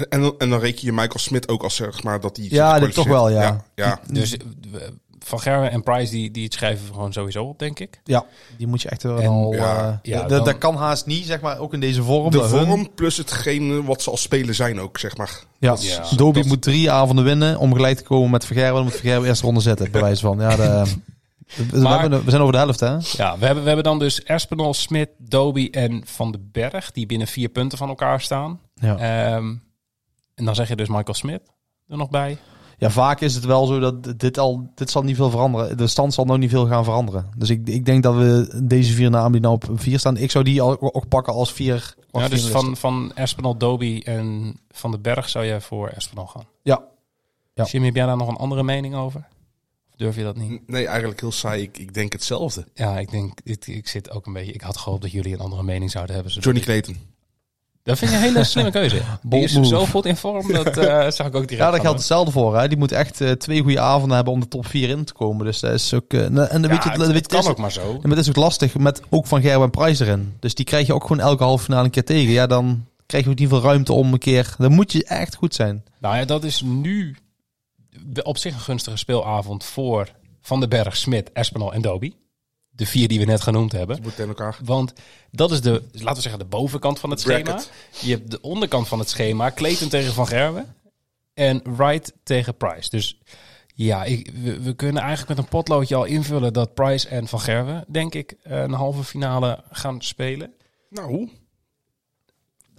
[0.10, 2.50] en, dan- en dan reken je Michael Smit ook als zeg maar dat hij Ja,
[2.50, 2.94] dit kwalificeert.
[2.96, 3.42] toch wel, ja.
[3.42, 3.64] ja.
[3.76, 4.00] ja.
[4.14, 4.38] Dus
[5.24, 8.02] Van Gerwen en Price, die, die schrijven we gewoon sowieso op, denk ik.
[8.04, 8.26] ja,
[8.58, 9.54] die moet je echt wel En, al...
[9.54, 12.32] ja, eh, ja, dat- dan- dat kan haast niet, zeg maar, ook in deze vorm.
[12.32, 15.44] De Dat hun- vorm plus hetgene wat ze als spelen zijn ook, zeg maar.
[15.60, 16.04] Ja, Dat Ja.
[16.16, 18.74] Doby dat- moet drie avonden winnen om gelijk te komen met Vergerwen.
[18.74, 20.40] Dan moet Vergerwen eerst ronde zetten, bij wijze van.
[20.40, 20.84] Ja, de,
[21.56, 22.94] we, Maar- we zijn over de helft, hè?
[22.94, 27.06] Ja, we hebben, we hebben dan dus Espinol, Smit, Doby en Van den Berg, die
[27.06, 28.60] binnen vier punten van elkaar staan.
[28.74, 28.98] Ja.
[28.98, 29.56] Ehm,
[30.36, 31.42] en dan zeg je dus Michael Smit
[31.88, 32.38] er nog bij.
[32.78, 35.78] Ja, vaak is het wel zo dat dit al, dit zal niet veel veranderen.
[35.78, 37.30] De stand zal nog niet veel gaan veranderen.
[37.38, 40.32] Dus ik, ik denk dat we deze vier namen die nou op vier staan, ik
[40.32, 41.96] zou die al, ook pakken als vier.
[42.12, 46.46] Ja, dus van, van Espinol, Doby en Van den Berg zou jij voor Espinol gaan.
[46.62, 46.84] Ja.
[47.54, 47.64] Ja.
[47.64, 49.28] Jimmy, heb jij daar nog een andere mening over?
[50.02, 50.62] Durf je dat niet?
[50.68, 51.62] Nee, eigenlijk heel saai.
[51.62, 52.66] Ik, ik denk hetzelfde.
[52.74, 54.52] Ja, ik denk, ik, ik zit ook een beetje.
[54.52, 56.34] Ik had gehoopt dat jullie een andere mening zouden hebben.
[56.34, 56.98] Johnny Clayton.
[57.84, 59.02] Dat vind je een hele slimme keuze.
[59.22, 61.52] Die is zo goed in vorm, dat eh zag ik ook direct.
[61.66, 62.58] Ja, daar geldt hetzelfde voor.
[62.60, 62.68] Hè.
[62.68, 65.46] Die moet echt eh, twee goede avonden hebben om de top 4 in te komen.
[65.46, 66.14] Dus dat is ook.
[66.14, 67.94] eh, en dan weet je, het, het, weet het kan is- ook maar zo.
[68.02, 70.34] Maar het is ook lastig met ook van Gerben en Prijs erin.
[70.40, 72.32] Dus die krijg je ook gewoon elke halve finale een keer tegen.
[72.32, 74.56] Ja, dan krijg je ook niet veel ruimte om een keer.
[74.58, 75.84] Dan moet je echt goed zijn.
[76.00, 77.16] Nou ja, dat is nu
[78.24, 80.12] op zich een gunstige speelavond voor
[80.42, 82.14] Van den Berg, Smit, Espinal en Doby.
[82.70, 83.96] De vier die we net genoemd hebben.
[83.96, 84.60] Ze moeten tegen elkaar.
[84.64, 84.94] Want
[85.32, 87.62] dat is de, laten we zeggen, de bovenkant van het schema.
[88.02, 89.52] Je hebt de onderkant van het schema.
[89.52, 90.76] Clayton tegen Van Gerwen.
[91.34, 92.90] En Wright tegen Price.
[92.90, 93.22] Dus
[93.76, 97.40] ja, ik, we, we kunnen eigenlijk met een potloodje al invullen dat Price en Van
[97.40, 100.54] Gerwen, denk ik, een halve finale gaan spelen.
[100.90, 101.30] Nou,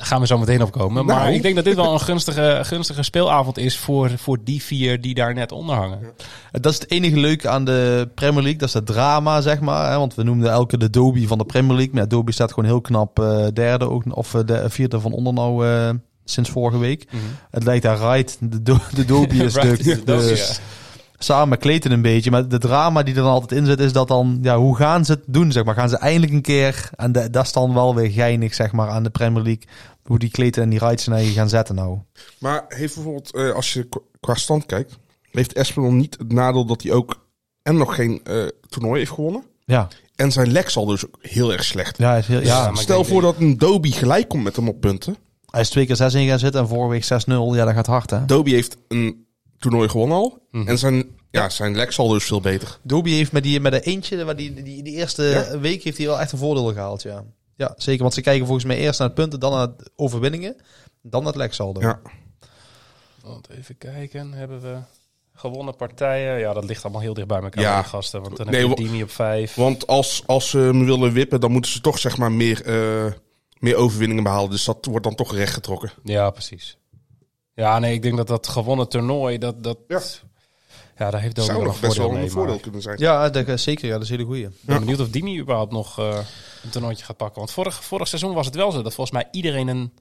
[0.02, 1.06] Daar gaan we zo meteen op komen.
[1.06, 1.20] Nou.
[1.20, 5.00] Maar ik denk dat dit wel een gunstige, gunstige speelavond is voor, voor die vier
[5.00, 5.98] die daar net onder hangen.
[6.50, 8.58] Dat is het enige leuke aan de Premier League.
[8.58, 9.90] Dat is het drama, zeg maar.
[9.90, 9.98] Hè?
[9.98, 11.94] Want we noemden elke de Doby van de Premier League.
[11.94, 13.88] Maar ja, staat gewoon heel knap eh, derde.
[13.88, 15.90] Ook, of eh, de vierde van onder nou eh,
[16.24, 17.06] sinds vorige week.
[17.50, 18.36] Het lijkt daar right.
[18.40, 20.54] De, do, de is Right de, de ja.
[21.18, 22.30] samen Clayton een beetje.
[22.30, 24.38] Maar de drama die er dan altijd in zit, is dat dan...
[24.42, 25.74] Ja, hoe gaan ze het doen, zeg maar?
[25.74, 26.90] Gaan ze eindelijk een keer...
[26.96, 29.64] En de, dat is dan wel weer geinig, zeg maar, aan de Premier League.
[30.02, 31.98] Hoe die Clayton en die Wright zijn eigen gaan zetten nou.
[32.38, 34.98] maar heeft bijvoorbeeld, eh, als je qu- qua stand kijkt,
[35.30, 37.26] heeft Espinol niet het nadeel dat hij ook
[37.62, 39.42] en nog geen eh, toernooi heeft gewonnen.
[39.64, 41.98] Ja, En zijn lek zal dus ook heel erg slecht.
[41.98, 44.56] ja, is heel, ja, Ja, maar ik Stel voor dat een Doby gelijk komt met
[44.56, 45.16] hem op punten.
[45.50, 47.54] hij is twee keer 6 in gaan zitten en vorige week 6-0.
[47.54, 48.24] Ja, dat gaat hard, hè?
[48.26, 49.26] Doby heeft een
[49.58, 50.38] toernooi gewonnen al.
[50.50, 50.68] Mhm.
[50.68, 52.78] En zijn, ja, zijn lek zal dus veel beter.
[52.82, 55.58] Doby heeft met die, met de eentje, waar die, die, die eerste Ja.
[55.58, 57.24] week heeft hij wel echt een voordeel gehaald, ja.
[57.62, 58.02] Ja, zeker.
[58.02, 60.56] Want ze kijken volgens mij eerst naar het punten, dan naar de overwinningen,
[61.02, 61.80] dan naar het leksaldo.
[61.80, 62.00] Ja.
[63.22, 64.76] Want even kijken, hebben we
[65.34, 66.38] gewonnen partijen?
[66.38, 67.80] Ja, dat ligt allemaal heel dicht bij elkaar, Ja.
[67.80, 68.22] die gasten.
[68.22, 69.54] Want dan Nee, heb je Dimi op vijf.
[69.54, 73.12] Want als, als ze hem willen wippen, dan moeten ze toch zeg maar meer, eh,
[73.58, 74.50] meer overwinningen behalen.
[74.50, 75.92] Dus dat wordt dan toch rechtgetrokken.
[76.04, 76.76] Ja, precies.
[77.54, 79.62] Ja, nee, ik denk dat dat gewonnen toernooi, dat...
[79.64, 80.00] dat ja.
[80.98, 81.10] Ja.
[81.10, 82.22] daar heeft Zou een nog best voordeel wel mee.
[82.24, 82.96] een voordeel maar kunnen zijn.
[82.98, 83.86] Ja, dat, is zeker.
[83.86, 84.44] Ja, dat is een hele goeie.
[84.44, 86.18] Ik ben benieuwd of Dimi überhaupt nog eh,
[86.62, 87.38] een toernooitje gaat pakken.
[87.38, 89.92] Want vorig, vorig seizoen was het wel zo dat volgens mij iedereen een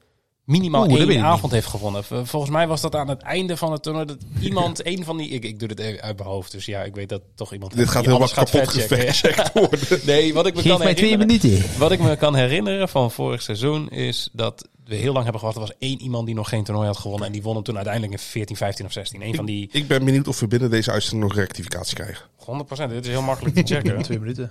[0.44, 2.04] minimaal Oeh, één avond heeft gewonnen.
[2.04, 4.06] Volgens mij was dat aan het einde van het toernooi.
[4.06, 5.28] Dat iemand, een van die...
[5.28, 7.76] Ik, ik doe dit even uit mijn hoofd, dus ja, ik weet dat toch iemand...
[7.76, 10.00] Dit gaat die heel wat kapot gefactcheckt worden.
[10.06, 11.42] Nee, wat ik me Geef kan mij twee herinneren...
[11.42, 11.78] minuten.
[11.78, 15.58] Wat ik me kan herinneren van vorig seizoen is dat we heel lang hebben gewacht.
[15.58, 17.26] Er was één iemand die nog geen toernooi had gewonnen.
[17.26, 19.22] En die won hem toen uiteindelijk in 14, 15 of 16.
[19.22, 22.26] Een van die Ik ben benieuwd of we binnen deze uitzending nog rectificatie krijgen.
[22.40, 22.88] 100%.
[22.88, 24.02] Dit is heel makkelijk te checken.
[24.02, 24.50] Twee minuten.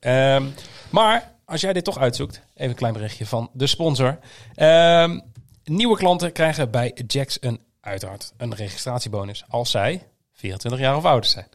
[0.00, 0.44] Ehm,
[0.90, 4.18] maar als jij dit toch uitzoekt, even een klein berichtje van de sponsor.
[4.54, 5.20] Ehm,
[5.64, 11.30] nieuwe klanten krijgen bij Jax een uiteraard een registratiebonus als zij 24 jaar of ouder
[11.30, 11.46] zijn.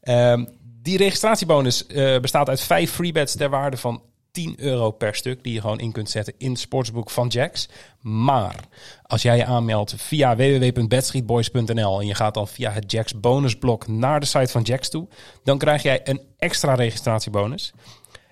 [0.00, 0.44] Ehm,
[0.82, 4.02] die registratiebonus eh, bestaat uit vijf freebets ter waarde van
[4.34, 7.68] 10 euro per stuk die je gewoon in kunt zetten in het sportsboek van Jax.
[8.00, 8.54] Maar
[9.02, 14.20] als jij je aanmeldt via www.bedstreetboys.nl en je gaat dan via het Jax bonusblok naar
[14.20, 15.08] de site van Jax toe,
[15.44, 17.72] dan krijg jij een extra registratiebonus.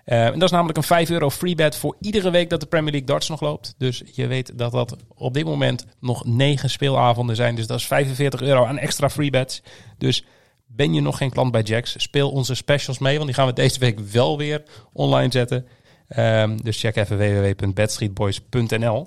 [0.05, 2.91] Eh, en dat is namelijk een 5 euro freebet voor iedere week dat de Premier
[2.91, 3.75] League darts nog loopt.
[3.79, 7.55] Dus je weet dat dat op dit moment nog 9 speelavonden zijn.
[7.55, 9.62] Dus dat is 45 euro aan extra freebets.
[9.99, 10.25] Dus
[10.67, 13.15] ben je nog geen klant bij Jax, speel onze specials mee.
[13.15, 14.62] Want die gaan we deze week wel weer
[14.93, 15.67] online zetten.
[16.14, 19.07] Ehm, dus check even www.bedstreetboys.nl.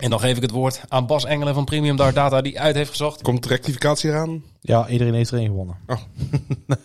[0.00, 2.74] En dan geef ik het woord aan Bas Engelen van Premium Dart Data die uit
[2.74, 3.22] heeft gezocht.
[3.22, 4.44] Komt de rectificatie eraan?
[4.60, 5.76] Ja, iedereen heeft er één gewonnen.
[5.86, 5.96] Oh.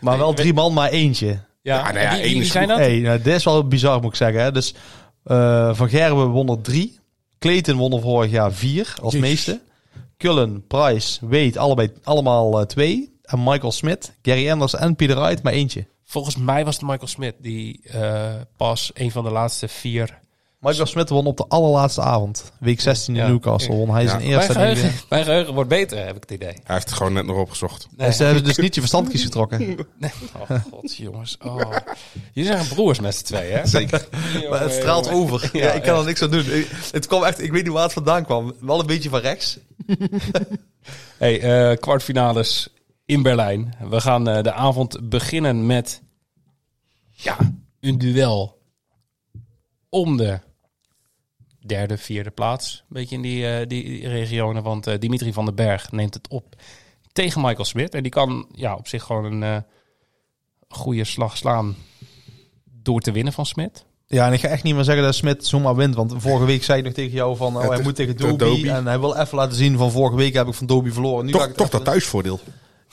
[0.00, 1.38] maar wel drie man, maar eentje.
[1.62, 2.78] Ja, nou ja, en wie, één wie zijn dat?
[2.78, 4.42] Hey, nou, dit is wel bizar, moet ik zeggen.
[4.42, 4.52] Hè.
[4.52, 4.74] Dus
[5.24, 6.98] eh, Van Gerwen won er drie.
[7.38, 9.60] Clayton won er vorig jaar vier als meeste.
[10.16, 13.18] Cullen, Price, Wade, allebei, allemaal eh, twee.
[13.22, 15.86] En Michael Smith, Gary Anders en Peter Wright maar eentje.
[16.08, 20.18] Volgens mij was het Michael Smith die eh, pas een van de laatste vier
[20.60, 22.52] Michael Smith won op de allerlaatste avond.
[22.60, 23.28] Week 16 in Ja.
[23.28, 23.74] Newcastle.
[23.74, 24.08] Won hij Ja.
[24.08, 24.52] zijn Mijn eerste.
[24.52, 26.48] geheugen, mijn geheugen wordt beter, heb ik het idee.
[26.48, 27.88] Hij heeft het gewoon net nog opgezocht.
[27.96, 28.12] Nee.
[28.12, 29.78] Ze hebben dus niet je verstandjes getrokken.
[30.50, 31.36] Oh god, jongens.
[31.44, 31.72] Oh.
[32.32, 33.66] Jullie zijn broers met z'n twee, hè?
[33.66, 34.08] Zeker.
[34.50, 35.50] Maar het straalt over.
[35.52, 36.50] Ja, ik kan er niks aan doen.
[36.52, 38.54] Ik- Het kwam echt, ik weet niet waar het vandaan kwam.
[38.60, 39.58] Wel een beetje van rechts.
[41.18, 41.40] Hey,
[41.70, 42.68] eh, kwartfinales
[43.06, 43.74] in Berlijn.
[43.88, 46.02] We gaan eh, de avond beginnen met
[47.10, 47.36] ja,
[47.80, 48.58] een duel
[49.88, 50.40] om de
[51.66, 52.78] derde, vierde plaats.
[52.78, 56.28] Een beetje in die, eh, die, regionen, want eh, Dimitri van den Berg neemt het
[56.28, 56.54] op
[57.12, 57.94] tegen Michael Smit.
[57.94, 59.62] En die kan ja, op zich gewoon een eh,
[60.68, 61.76] goede slag slaan
[62.82, 63.84] door te winnen van Smit.
[64.06, 65.94] Ja, en ik ga echt niet meer zeggen dat Smit zomaar wint.
[65.94, 67.56] Want vorige week zei ik nog tegen jou van...
[67.56, 68.70] Oh, hij moet tegen te Dobie.
[68.70, 71.24] En hij wil even laten zien van vorige week heb ik van Dobie verloren.
[71.26, 72.40] Nu ga Toch, ik toch even- dat thuisvoordeel.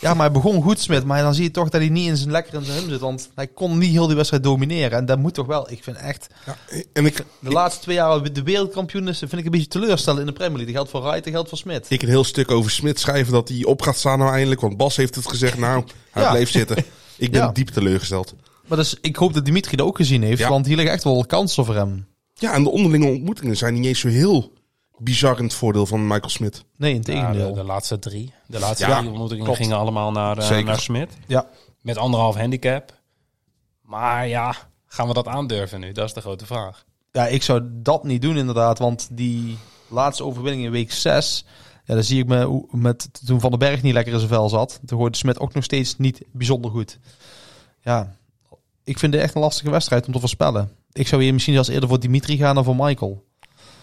[0.03, 1.05] Ja, maar hij begon goed Smit.
[1.05, 2.99] Maar dan zie je toch dat hij niet in zijn lekker in zijn hum zit.
[2.99, 4.97] Want hij kon niet heel die wedstrijd domineren.
[4.97, 5.71] En dat moet toch wel...
[5.71, 6.27] Ik vind echt...
[6.45, 6.57] Ja,
[6.93, 10.25] en ik, De laatste twee jaar de wereldkampioen is, vind ik een beetje teleurstellend in
[10.27, 10.73] de Premier League.
[10.73, 11.85] Dat geldt voor Wright, dat geldt voor Smit.
[11.89, 14.61] ik een heel stuk over Smit schrijven dat hij op gaat staan nou eindelijk.
[14.61, 15.57] Want Bas heeft het gezegd.
[15.57, 16.31] Nou, hij Ja.
[16.31, 16.77] bleef zitten.
[17.17, 17.51] Ik ben Ja.
[17.51, 18.33] diep teleurgesteld.
[18.67, 20.47] Maar dus, ik hoop dat Dimitri dat ook gezien heeft.
[20.47, 22.05] Want hier liggen echt wel kansen voor hem.
[22.33, 24.51] Ja, en de onderlinge ontmoetingen zijn niet eens zo heel
[24.97, 26.63] bizar in het voordeel van Michael Smit.
[26.77, 27.53] Nee, in Ja, tegendeel.
[27.53, 28.33] de, de laatste drie.
[28.47, 29.59] De laatste Ja, drie ontmoetingen klopt.
[29.59, 30.65] gingen allemaal naar, eh, Zeker.
[30.65, 31.09] naar Smit.
[31.27, 31.47] ja.
[31.81, 32.93] Met anderhalf handicap.
[33.81, 35.91] Maar ja, gaan we dat aandurven nu?
[35.91, 36.85] Dat is de grote vraag.
[37.11, 38.79] Ja, ik zou dat niet doen inderdaad.
[38.79, 41.45] Want die laatste overwinning in week 6...
[41.85, 44.49] Ja, dan zie ik me met toen Van den Berg niet lekker in zijn vel
[44.49, 44.79] zat.
[44.85, 46.99] Toen hoorde Smit ook nog steeds niet bijzonder goed.
[47.81, 48.15] Ja,
[48.83, 50.71] ik vind het echt een lastige wedstrijd om te voorspellen.
[50.91, 53.23] Ik zou hier misschien zelfs eerder voor Dimitri gaan dan voor Michael.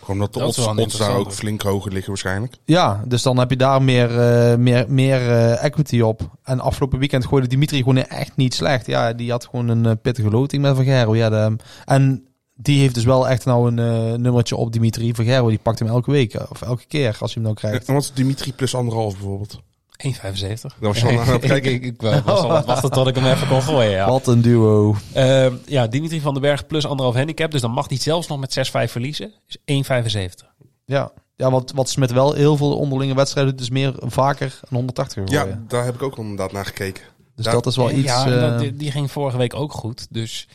[0.03, 2.57] Gewoon dat de odds, daar ook flink hoger liggen waarschijnlijk.
[2.65, 6.37] Ja, dus dan heb je daar meer, eh, meer, meer eh, equity op.
[6.43, 8.87] En afgelopen weekend gooide Dimitri gewoon echt niet slecht.
[8.87, 11.17] Ja, die had gewoon een eh, pittige loting met Van.
[11.17, 15.15] Ja, de, en die heeft dus wel echt nou een eh, nummertje op Dimitri.
[15.15, 17.89] Van die pakt hem elke week of elke keer als je hem nou krijgt.
[17.89, 19.61] En wat is Dimitri plus anderhalf bijvoorbeeld?
[20.07, 20.61] 1,75.
[20.61, 21.73] Dat was je al aan het ik, kijken.
[21.73, 23.91] ik, ik was al aan het wachten tot ik hem even kon gooien.
[23.91, 24.97] Ja, Wat een duo.
[25.13, 27.51] Ehm, ja Dimitri van den Berg plus anderhalf handicap.
[27.51, 28.59] Dus dan mag hij zelfs nog met
[28.89, 29.33] 6-5 verliezen.
[29.47, 30.49] Is 1,75.
[30.85, 35.25] Ja, ja wat, wat Smit wel heel veel onderlinge wedstrijden is meer vaker een 180
[35.25, 35.49] gooien.
[35.49, 37.03] Ja, daar heb ik ook inderdaad naar gekeken.
[37.37, 38.07] dus dat is wel iets...
[38.07, 40.07] ja, eh, die, die ging vorige week ook goed.
[40.11, 40.49] Dus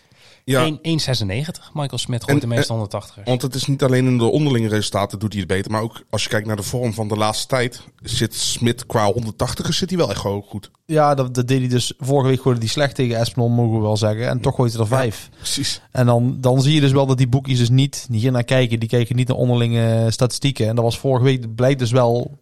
[0.48, 1.72] Ja, 1 1,96.
[1.74, 3.24] Michael Smit gooit de meeste 180ers.
[3.24, 5.72] want het is niet alleen in de onderlinge resultaten doet hij het beter.
[5.72, 7.82] Maar ook als je kijkt naar de vorm van de laatste tijd.
[8.02, 10.72] Zit Smit qua 180ers zit hij wel echt gewoon goed.
[10.86, 13.82] ja, dat, dat deed hij dus vorige week gooide hij slecht tegen Espinol, mogen we
[13.82, 14.28] wel zeggen.
[14.28, 15.30] En toch gooit hij er vijf.
[15.38, 15.82] Precies.
[15.92, 18.80] En dan, dan zie je dus wel dat die boekjes dus niet hier naar kijken.
[18.80, 20.68] Die kijken niet naar onderlinge statistieken.
[20.68, 22.38] En dat was vorige week, blijkt dus wel,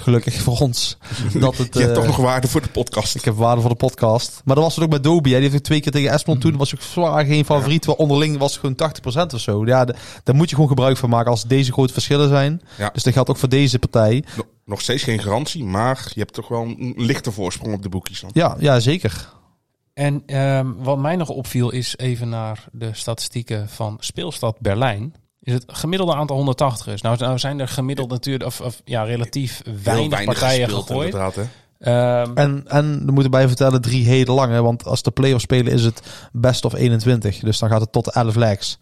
[0.00, 0.98] gelukkig voor ons,
[1.40, 1.74] dat het...
[1.74, 3.14] Je hebt eh, toch nog waarde voor de podcast.
[3.14, 4.40] Ik heb waarde voor de podcast.
[4.44, 5.32] Maar dat was het ook met Dobie.
[5.32, 5.38] hè.
[5.40, 6.56] Die heeft ook twee keer tegen Espinol toen.
[6.56, 7.82] was ook zwaar geen favoriet.
[7.82, 8.74] Terwijl onderling was het gewoon
[9.30, 9.66] 80% of zo.
[9.66, 12.60] Ja, de- daar moet je gewoon gebruik van maken als deze grote verschillen zijn.
[12.78, 12.90] Ja.
[12.92, 14.24] Dus dat geldt ook voor deze partij.
[14.36, 17.88] Nog- Nog steeds geen garantie, maar je hebt toch wel een lichte voorsprong op de
[17.88, 18.30] boekjes dan.
[18.32, 19.28] Ja, ja zeker.
[19.94, 25.14] En ehm, wat mij nog opviel is even naar de statistieken van Speelstad Berlijn.
[25.46, 27.00] Is het gemiddelde aantal 180ers.
[27.00, 31.04] Nou, nou zijn er gemiddeld natuurlijk, of, of ja, relatief weinig, partijen gespeeld, gegooid.
[31.14, 31.42] inderdaad, hè.
[31.78, 34.62] Ehm, En, en we moeten bij vertellen, drie hele lange.
[34.62, 37.38] Want als de play-offs spelen is het best of 21.
[37.38, 38.78] Dus dan gaat het tot 11 legs.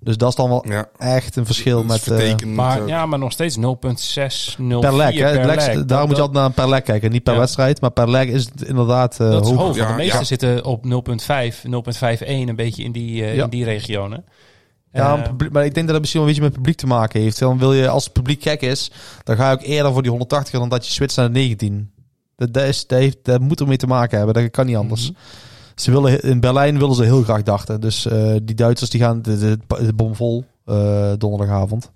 [0.00, 0.88] Dus dat is dan wel Ja.
[0.98, 2.18] echt een verschil Dat is met...
[2.18, 2.88] eh, vertekend maar, ook.
[2.88, 5.32] ja, maar nog steeds 0,604 per leg, hè?
[5.32, 5.84] per Legs- leg.
[5.84, 7.10] Dat- moet je altijd naar een per leg kijken.
[7.10, 7.38] Niet per Ja.
[7.38, 9.58] wedstrijd, maar per leg is het inderdaad eh Dat is hoog.
[9.60, 10.24] hoog, Ja, de meeste ja.
[10.24, 13.44] zitten op 0,5, 0,51, een beetje in die, eh, Ja.
[13.44, 14.24] in die regionen.
[14.92, 16.86] Ja, Eh, publiek- maar ik denk dat het misschien wel een beetje met publiek te
[16.86, 17.38] maken heeft.
[17.38, 18.90] Dan wil je, als het publiek gek is,
[19.24, 21.90] dan ga je ook eerder voor die 180 dan dat je switcht naar de 19.
[22.36, 24.34] Dat, dat, is, dat, heeft, dat moet ermee te maken hebben.
[24.42, 25.10] Dat kan niet anders.
[25.10, 25.18] Mhm.
[25.74, 27.80] Ze willen, in Berlijn willen ze heel graag dachten.
[27.80, 31.90] Dus eh, die Duitsers die gaan de, de, de bom vol eh, donderdagavond.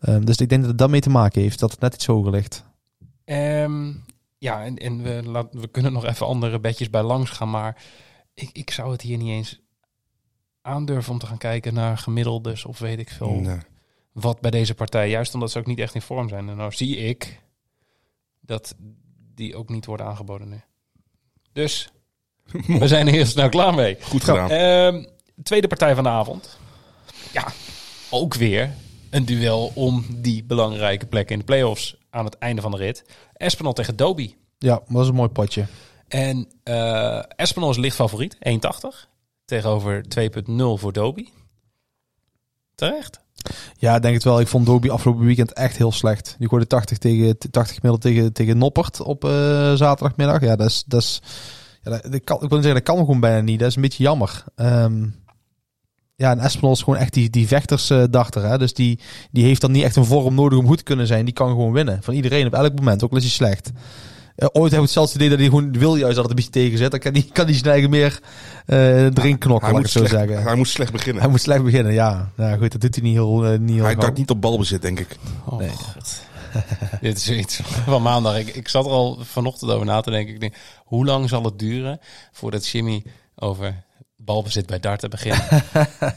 [0.00, 1.58] Ehm, dus ik denk dat het daarmee te maken heeft.
[1.58, 2.64] Dat het net iets hoger ligt.
[3.24, 3.92] Ehm,
[4.38, 7.82] ja, en, en we, laat, we kunnen nog even andere bedjes bij langs gaan, maar
[8.34, 9.60] ik, ik zou het hier niet eens
[10.62, 13.58] aandurven om te gaan kijken naar gemiddeldes of weet ik veel Nee.
[14.12, 15.08] wat bij deze partij.
[15.08, 16.48] Juist omdat ze ook niet echt in vorm zijn.
[16.48, 17.40] En nou zie ik
[18.40, 18.74] dat
[19.34, 20.60] die ook niet worden aangeboden nu.
[21.52, 21.88] Dus
[22.80, 23.96] we zijn er heel snel klaar mee.
[24.00, 24.50] Goed gedaan.
[24.50, 25.04] Ehm,
[25.42, 26.58] tweede partij van de avond.
[27.32, 27.46] Ja,
[28.10, 28.70] ook weer
[29.10, 33.04] een duel om die belangrijke plek in de playoffs aan het einde van de rit.
[33.32, 34.34] Espinal tegen Doby.
[34.58, 35.66] Ja, dat is een mooi potje.
[36.08, 39.10] En eh Espinal is licht favoriet, 1,80.
[39.52, 41.28] Tegenover 2,0 voor Doby.
[42.74, 43.20] Terecht.
[43.76, 44.40] Ja, denk het wel.
[44.40, 46.34] Ik vond Dobie afgelopen weekend echt heel slecht.
[46.38, 49.30] Die gooide 80 tegen 80 gemiddeld tegen, tegen Noppert op eh,
[49.74, 50.40] zaterdagmiddag.
[50.40, 51.22] Ja, dat is, dat is
[51.82, 53.58] ja, kan, ik wil zeggen, dat kan gewoon bijna niet.
[53.58, 54.44] Dat is een beetje jammer.
[54.54, 55.06] Ehm,
[56.16, 58.42] ja, en Espinol is gewoon echt die, die vechtersdachter.
[58.42, 61.06] hè Dus die, die heeft dan niet echt een vorm nodig om goed te kunnen
[61.06, 61.24] zijn.
[61.24, 62.02] Die kan gewoon winnen.
[62.02, 63.72] Van iedereen op elk moment, ook al is hij slecht.
[64.36, 66.30] Eh, ooit heb ik het zelfs het idee dat hij gewoon wil juist dat het
[66.30, 66.90] een beetje tegen zit.
[66.90, 68.20] Dan kan hij, kan hij zijn eigen meer
[68.66, 70.46] eh erin knokken, hij, laat ik moet het zo slecht, zeggen.
[70.46, 71.22] hij moet slecht beginnen.
[71.22, 72.30] Hij moet slecht beginnen, ja.
[72.36, 74.82] ja goed, dat doet hij niet heel, eh, niet heel Hij dacht niet op balbezit,
[74.82, 75.16] denk ik.
[75.44, 75.68] Oh, Nee.
[75.68, 76.20] God.
[77.00, 78.38] Dit is iets van maandag.
[78.38, 80.34] Ik, ik zat er al vanochtend over na te denken.
[80.34, 82.00] Ik denk, hoe lang zal het duren
[82.32, 83.02] voordat Jimmy
[83.34, 83.82] over
[84.24, 85.42] balbezit bij darten begint?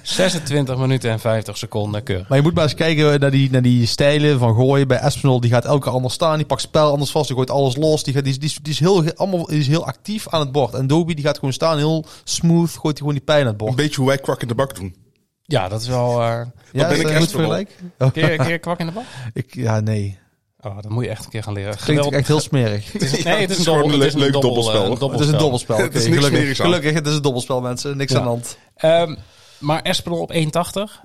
[0.02, 2.28] 26 minuten en 50 seconden, keurig.
[2.28, 5.40] Maar je moet maar eens kijken naar die, naar die stijlen van gooien bij Espinol.
[5.40, 6.38] Die gaat elke keer anders staan.
[6.38, 7.28] Die pakt spel anders vast.
[7.28, 8.04] Die gooit alles los.
[8.04, 10.40] Die, gaat, die, is- die, is- die is heel, allemaal, die is heel actief aan
[10.40, 10.74] het bord.
[10.74, 11.78] En Dobie die gaat gewoon staan.
[11.78, 12.70] Heel smooth.
[12.70, 13.76] Gooit hij gewoon die pijn aan het Een bord.
[13.76, 14.96] beetje hoe wij kwak in de bak doen.
[15.44, 16.22] Ja, dat is wel...
[16.22, 16.42] eh
[16.72, 17.76] Ja, ben ik goed vergelijk?
[18.14, 19.04] keer, keer kwak in de bal?
[19.34, 20.20] Ik, ja, nee.
[20.66, 21.76] Oh, dat moet je echt een keer gaan leren.
[21.78, 22.92] Klinkt Geweld- echt heel smerig.
[22.92, 25.08] Het is, nee, het is een dobbel, een het is een leuk dobbel, dobbelspel.
[25.08, 25.78] eh, Het is een dobbelspel.
[25.80, 27.98] Het Oké, is niks gelukkig, gelukkig, het is een dobbelspel, mensen.
[27.98, 28.18] Niks Ja.
[28.18, 28.58] aan de hand.
[28.76, 29.16] Ehm,
[29.60, 31.04] maar Espinol op 1,80.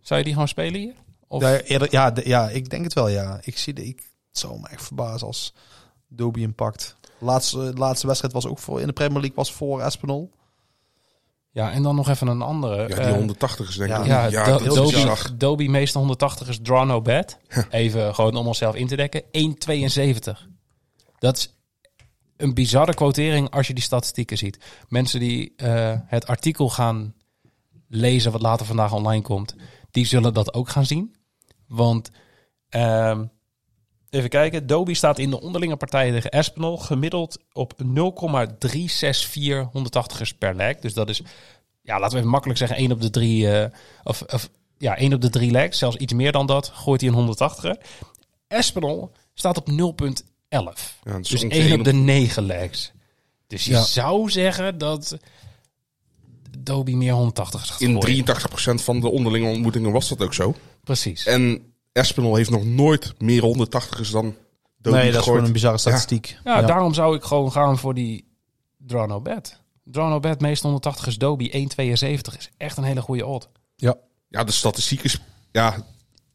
[0.00, 0.94] Zou je die gewoon spelen hier?
[1.28, 3.38] Of, Ja, eerder, ja, de- ja, ik denk het wel, ja.
[3.42, 3.96] Ik zie de, ik
[4.28, 5.54] het zou me echt verbazen als
[6.08, 6.96] Dobie hem pakt.
[7.18, 10.30] Laatste, laatste wedstrijd was ook voor in de Premier League was voor Espinol.
[11.56, 12.76] Ja, en dan nog even een andere.
[12.76, 14.04] Ja, die Eh, 180 is denk ik.
[14.06, 15.36] ja, Ja, is Dobie.
[15.36, 17.38] Dobie meeste 180 is draw no bet.
[17.70, 19.22] Even gewoon om onszelf in te dekken.
[19.30, 20.46] 1,72.
[21.18, 21.54] Dat is
[22.36, 24.58] een bizarre quotering als je die statistieken ziet.
[24.88, 27.14] Mensen die eh, het artikel gaan
[27.88, 29.54] lezen wat later vandaag online komt,
[29.90, 31.16] die zullen dat ook gaan zien.
[31.68, 32.10] Want
[32.68, 33.24] ehm,
[34.10, 40.54] even kijken, Dobie staat in de onderlinge partijen tegen Espinol gemiddeld op 0,364 180ers per
[40.54, 40.76] leg.
[40.78, 41.22] Dus dat is,
[41.82, 43.70] ja, laten we even makkelijk zeggen, 1 op de 3 eh,
[44.04, 47.10] of, of ja, 1 op de 3 legs, zelfs iets meer dan dat, gooit hij
[47.10, 47.82] een 180er.
[48.48, 49.74] Espinol staat op 0,11.
[50.48, 50.74] Ja, dat
[51.20, 52.92] is Dus ongeveer 1 één op de 9 legs.
[53.46, 53.82] Dus je Ja.
[53.82, 55.16] zou zeggen dat
[56.58, 58.24] Dobie meer 180 gaat In gooien.
[58.24, 60.54] 83% van de onderlinge ontmoetingen was dat ook zo.
[60.84, 61.26] Precies.
[61.26, 64.34] En Espinol heeft nog nooit meer 180ers dan
[64.78, 65.24] Dobie nee, dat is gegooid.
[65.24, 66.38] gewoon een bizarre statistiek.
[66.44, 68.28] Ja, daarom zou ik gewoon gaan voor die
[68.78, 69.60] draw no bet.
[69.84, 73.48] Draw no bet, meest 180 is Dobie, 1,72 is echt een hele goede odd.
[74.28, 75.20] Ja, de statistiek is...
[75.52, 75.84] Ja,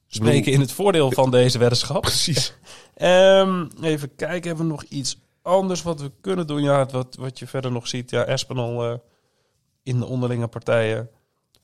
[0.08, 2.02] Spreken in het voordeel van deze weddenschap.
[2.02, 2.54] precies.
[2.96, 6.62] Ehm, even kijken, hebben we nog iets anders wat we kunnen doen?
[6.62, 8.10] Ja, wat, wat je verder nog ziet.
[8.10, 8.98] Ja, Espinal eh,
[9.84, 11.10] in de onderlinge partijen.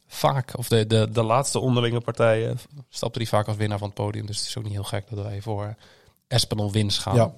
[0.07, 3.97] Vaak, of de, de, de laatste onderlinge partijen, stapte die vaak als winnaar van het
[3.97, 4.25] podium.
[4.25, 5.75] Dus het is ook niet heel gek dat wij voor
[6.27, 7.15] Espinal winst gaan.
[7.15, 7.33] Ja.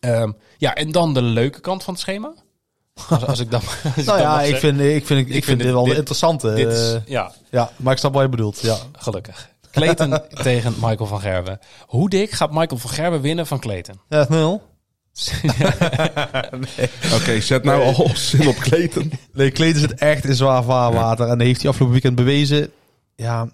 [0.00, 2.32] Ehm, ja, en dan de leuke kant van het schema.
[3.08, 5.44] Als, als ik dan, als ik Nou dan ja, ik vind, ik vind, ik vind
[5.44, 6.54] vind dit dit- wel dit- een interessante.
[6.54, 8.60] Dit is, eh, ja, ja, maar ik snap wat je bedoelt.
[8.60, 8.76] Ja.
[8.92, 9.48] gelukkig.
[9.70, 11.58] Clayton tegen Michael van Gerwen.
[11.86, 14.00] Hoe dik gaat Michael van Gerwen winnen van Clayton?
[14.08, 14.62] Ja, nul.
[17.16, 19.10] Oké, zet nou al zin op kleten.
[19.32, 21.28] Nee, Kleden zit echt in zwaar vaarwater.
[21.28, 22.70] En dat heeft hij afgelopen weekend bewezen.
[23.16, 23.48] Ja,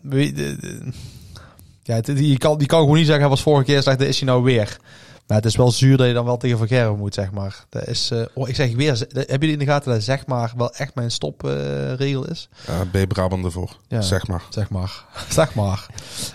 [1.82, 4.18] ja die, kan, die kan gewoon niet zeggen, hij was vorige keer slecht, dat is
[4.18, 4.78] hij nou weer.
[5.26, 7.64] Maar het is wel zuur dat je dan wel tegen Van Gerwen moet, zeg maar.
[7.68, 10.52] Dat is, eh, oh, ik zeg weer, hebben jullie in de gaten dat zeg maar
[10.56, 12.48] wel echt mijn stopregel is?
[12.66, 13.76] Ja, je Brabant ervoor?
[13.88, 14.00] Ja.
[14.00, 14.42] Zeg maar.
[14.48, 15.04] Zeg maar.
[15.28, 15.86] zeg maar.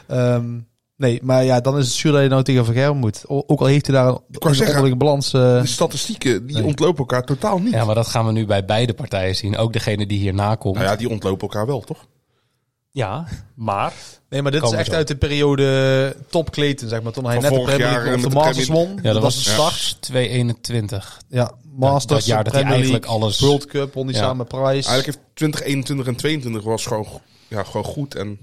[0.08, 0.58] Ehm,
[1.00, 3.24] nee, maar ja, dan is het zuur dat je nou tegen Van Gerwen moet.
[3.28, 5.34] O- ook al heeft hij daar een, onderlinge balans.
[5.34, 6.66] eh, De statistieken, die Nee.
[6.66, 7.74] ontlopen elkaar totaal niet.
[7.74, 9.58] Ja, maar dat gaan we nu bij beide partijen zien.
[9.58, 10.76] Ook degene die hierna komt.
[10.76, 12.06] Nou ja, die ontlopen elkaar wel, toch?
[12.92, 13.94] Ja, maar...
[14.30, 14.94] nee, maar dit is echt zo.
[14.96, 17.12] uit de periode top Kleten, zeg maar.
[17.12, 19.00] Toen hij Van net de vorig Premier League de Masters won.
[19.02, 19.98] Ja, dat, was de de start.
[20.02, 21.22] 221.
[21.28, 24.14] Ja, Masters, dat jaar dat hij eigenlijk League, alles- World Cup, won Ja.
[24.14, 24.66] samen Price.
[24.90, 27.08] Eigenlijk heeft 2021 en 22 was gewoon,
[27.48, 28.16] ja, gewoon goed.
[28.16, 28.40] En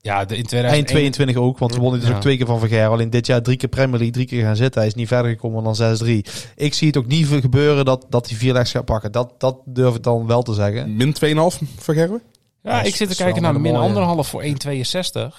[0.00, 0.86] Ja, de, in Eind 2021...
[0.86, 2.14] 22 ook, want we wonnen dus Ja.
[2.14, 2.90] ook twee keer van Van Gerwen.
[2.90, 4.80] Alleen dit jaar drie keer Premier League, drie keer gaan zitten.
[4.80, 6.08] Hij is niet verder gekomen dan 6-3.
[6.56, 9.12] Ik zie het ook niet gebeuren dat, dat hij vier legs gaat pakken.
[9.12, 10.96] Dat, dat durf ik dan wel te zeggen.
[10.96, 11.34] min 2,5
[11.78, 12.22] van Gerwen.
[12.62, 14.50] Ja, dat ik zit te kijken naar een min anderhalf voor 1,62.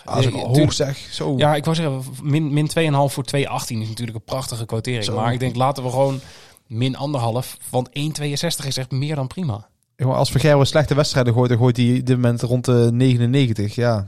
[0.05, 1.37] Als ik hoog zeg, zo.
[1.37, 5.03] Ja, ik wou zeggen, min, min 2,5 voor 2,18 is natuurlijk een prachtige quotering.
[5.03, 5.15] Zo.
[5.15, 6.19] Maar ik denk, laten we gewoon
[6.67, 9.67] min anderhalf, want 1,62 is echt meer dan prima.
[9.97, 13.75] Als Van Gerwen slechte wedstrijden gooit, dan gooit hij dit moment rond de 99.
[13.75, 14.07] Ja,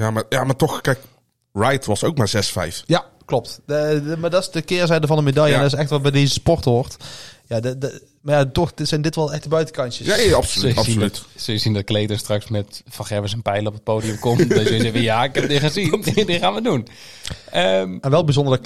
[0.00, 0.98] Ja, maar, ja, maar toch, kijk,
[1.52, 2.28] Wright was ook maar
[2.70, 2.84] 6,5.
[2.86, 3.60] ja klopt.
[3.66, 5.50] De, de- maar dat is de keerzijde van de medaille.
[5.50, 5.56] Ja.
[5.56, 6.96] En dat is echt wat bij deze sport hoort.
[7.46, 10.06] Ja, de, de, maar ja, toch zijn dit wel echt de buitenkantjes.
[10.06, 10.48] Ja, ja, absoluut.
[10.74, 11.14] Zul je, zien absoluut.
[11.34, 14.48] dat, zul zien dat Kleter straks met Van Gerwen zijn pijl op het podium komt.
[14.54, 16.02] dat je zegt, ja, ik heb dit gezien.
[16.14, 16.86] dit gaan we doen.
[17.50, 18.62] Ehm, En wel bijzonder dat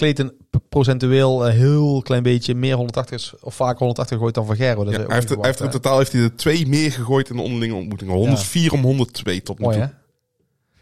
[0.51, 4.91] p- procentueel een heel klein beetje meer 180 of vaker 180 gooit dan Van Gerwen.
[4.91, 7.43] Ja, hij, heeft, hij heeft in totaal heeft hij er twee meer gegooid in de
[7.43, 8.15] onderlinge ontmoetingen.
[8.15, 9.87] 104 om 102 tot nu Mooi toe.
[9.87, 9.93] hè?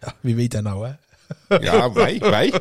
[0.02, 0.92] Ja, wie weet dat nou hè?
[1.60, 2.52] Ja, wij, wij.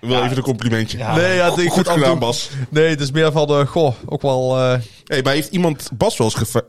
[0.00, 0.98] Wil even een complimentje.
[0.98, 1.14] Ja.
[1.16, 2.50] nee, ja, Goed, ik goed gedaan, Bas.
[2.68, 4.58] Nee, het is meer van de, goh, ook wel...
[4.58, 6.64] eh, Hey, maar heeft iemand Bas wel eens gefa-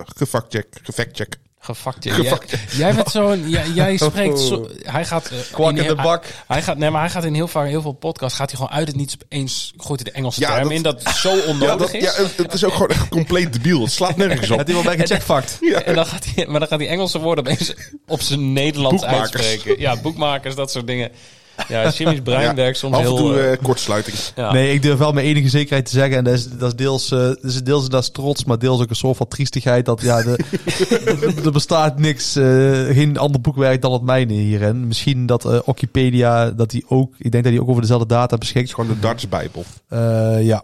[0.83, 1.37] gefactcheck?
[1.75, 2.13] Gefactcheck?
[2.13, 2.49] Gefakt.
[2.49, 3.49] Jij, jij bent zo'n.
[3.49, 4.67] Jij, jij spreekt zo.
[4.83, 5.27] Hij gaat.
[5.29, 6.23] eh, Kwak in heel- de bak.
[6.23, 6.77] Hij, hij gaat.
[6.77, 8.37] Nee, maar hij gaat in heel vaak heel veel podcasts.
[8.37, 9.73] Gaat hij gewoon uit het niets opeens.
[9.77, 12.03] Gooit hij de Engelse Ja, term dat- in dat het zo onnodig Ja, dat, is.
[12.03, 13.81] ja, het, het is ook gewoon echt compleet debiel.
[13.81, 14.57] Het slaat nergens op.
[14.57, 15.57] Had iemand bij gecheckt?
[15.61, 15.81] Ja.
[15.81, 17.73] En dan gaat hij, maar dan gaat hij Engelse woorden opeens
[18.07, 19.45] op zijn Nederlands Boekmakers.
[19.47, 19.81] uitspreken.
[19.81, 21.11] Ja, boekmakers, dat soort dingen.
[21.67, 23.15] Ja, Jimmy's brein Ja, werkt soms Af en heel...
[23.17, 24.17] toe eh, eh, kortsluiting.
[24.35, 24.51] ja.
[24.51, 26.17] Nee, ik durf wel met enige zekerheid te zeggen.
[26.17, 28.81] En dat is, dat is deels, eh, dat is deels dat is trots, maar deels
[28.81, 29.85] ook een soort van triestigheid.
[29.85, 30.37] Dat ja, de,
[31.45, 32.45] er- bestaat niks, eh,
[32.95, 34.87] geen ander boekwerk dan het mijne hierin.
[34.87, 38.29] Misschien dat eh Wikipedia, dat die ook, ik denk dat die ook over dezelfde data
[38.31, 38.67] Het beschikt.
[38.67, 39.63] is gewoon de Darts Bijbel.
[39.89, 40.63] Eh, ja.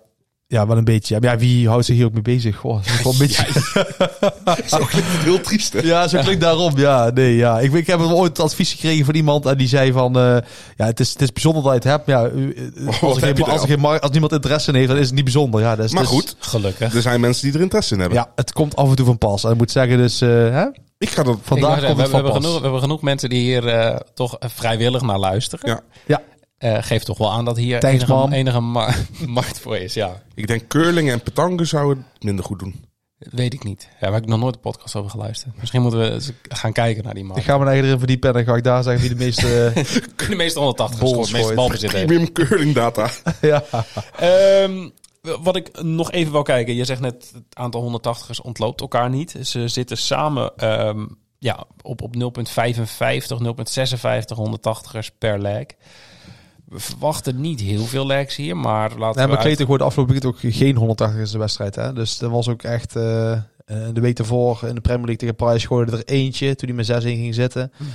[0.54, 1.20] Ja, wel een beetje.
[1.20, 2.56] Maar ja, wie houdt zich hier ook mee bezig?
[2.56, 3.44] Goh, dat is wel een beetje.
[4.78, 5.80] Zo klinkt het heel triest, hè?
[5.80, 6.78] Ja, zo klinkt daarom.
[6.78, 7.60] Ja, nee, ja.
[7.60, 10.38] Ik, ik heb ooit advies gekregen van iemand en die zei van, eh,
[10.78, 12.08] ja, het is, het is bijzonder dat je het hebt.
[12.08, 12.30] maar Ja,
[12.86, 14.98] Wat als, er heb je geen, als, er geen als niemand interesse in heeft, dan
[14.98, 15.62] is het niet bijzonder.
[15.62, 16.96] Ja, dat is, Maar is- goed, Gelukkig.
[16.96, 18.18] er zijn mensen die er interesse in hebben.
[18.18, 19.44] Ja, het komt af en toe van pas.
[19.44, 20.66] En ik moet zeggen, dus, eh, hè?
[20.98, 21.38] Ik ga dat...
[21.42, 22.42] Vandaag wou zeggen, komt we, het we hebben pas.
[22.44, 25.70] genoeg, we hebben genoeg mensen die hier eh, toch vrijwillig naar luisteren.
[25.70, 25.80] Ja.
[26.06, 26.22] Ja,
[26.64, 28.32] Eh, geeft toch wel aan dat hier Thanks, enige, man.
[28.32, 28.94] enige ma-
[29.28, 29.94] markt voor is.
[29.94, 32.86] Ja, Ik denk curling en petanque zouden het minder goed doen.
[33.18, 33.88] weet ik niet.
[33.92, 35.60] Ja, daar heb ik nog nooit een podcast over geluisterd.
[35.60, 37.38] Misschien moeten we eens gaan kijken naar die man.
[37.38, 39.66] ik ga me eigen erin verdiepen en dan ga ik daar zeggen wie de meeste...
[39.76, 39.84] eh,
[40.30, 42.06] de meeste 180 Bol gescoord, de meeste balbezit heeft.
[42.06, 43.10] Premium curling data.
[43.42, 43.64] ja.
[44.20, 44.90] Ehm,
[45.42, 46.76] wat ik nog even wil kijken.
[46.76, 49.36] Je zegt net, het aantal 180ers ontloopt elkaar niet.
[49.42, 51.06] Ze zitten samen ehm,
[51.40, 52.26] ja, op, op 0,55, 0,56
[54.38, 55.66] 180ers per leg.
[56.74, 59.84] We verwachten niet heel veel legs hier, maar laten Nee, we maar uit- Kleten gooide
[59.84, 61.76] afgelopen weekend ook geen 180 in de wedstrijd.
[61.76, 61.94] Hè?
[61.94, 62.96] Dus dat was ook echt...
[62.96, 63.40] eh, eh,
[63.94, 66.86] de week ervoor in de Premier League tegen Price gooide er eentje toen hij met
[66.86, 67.72] 6 in ging zitten.
[67.78, 67.90] Mhm.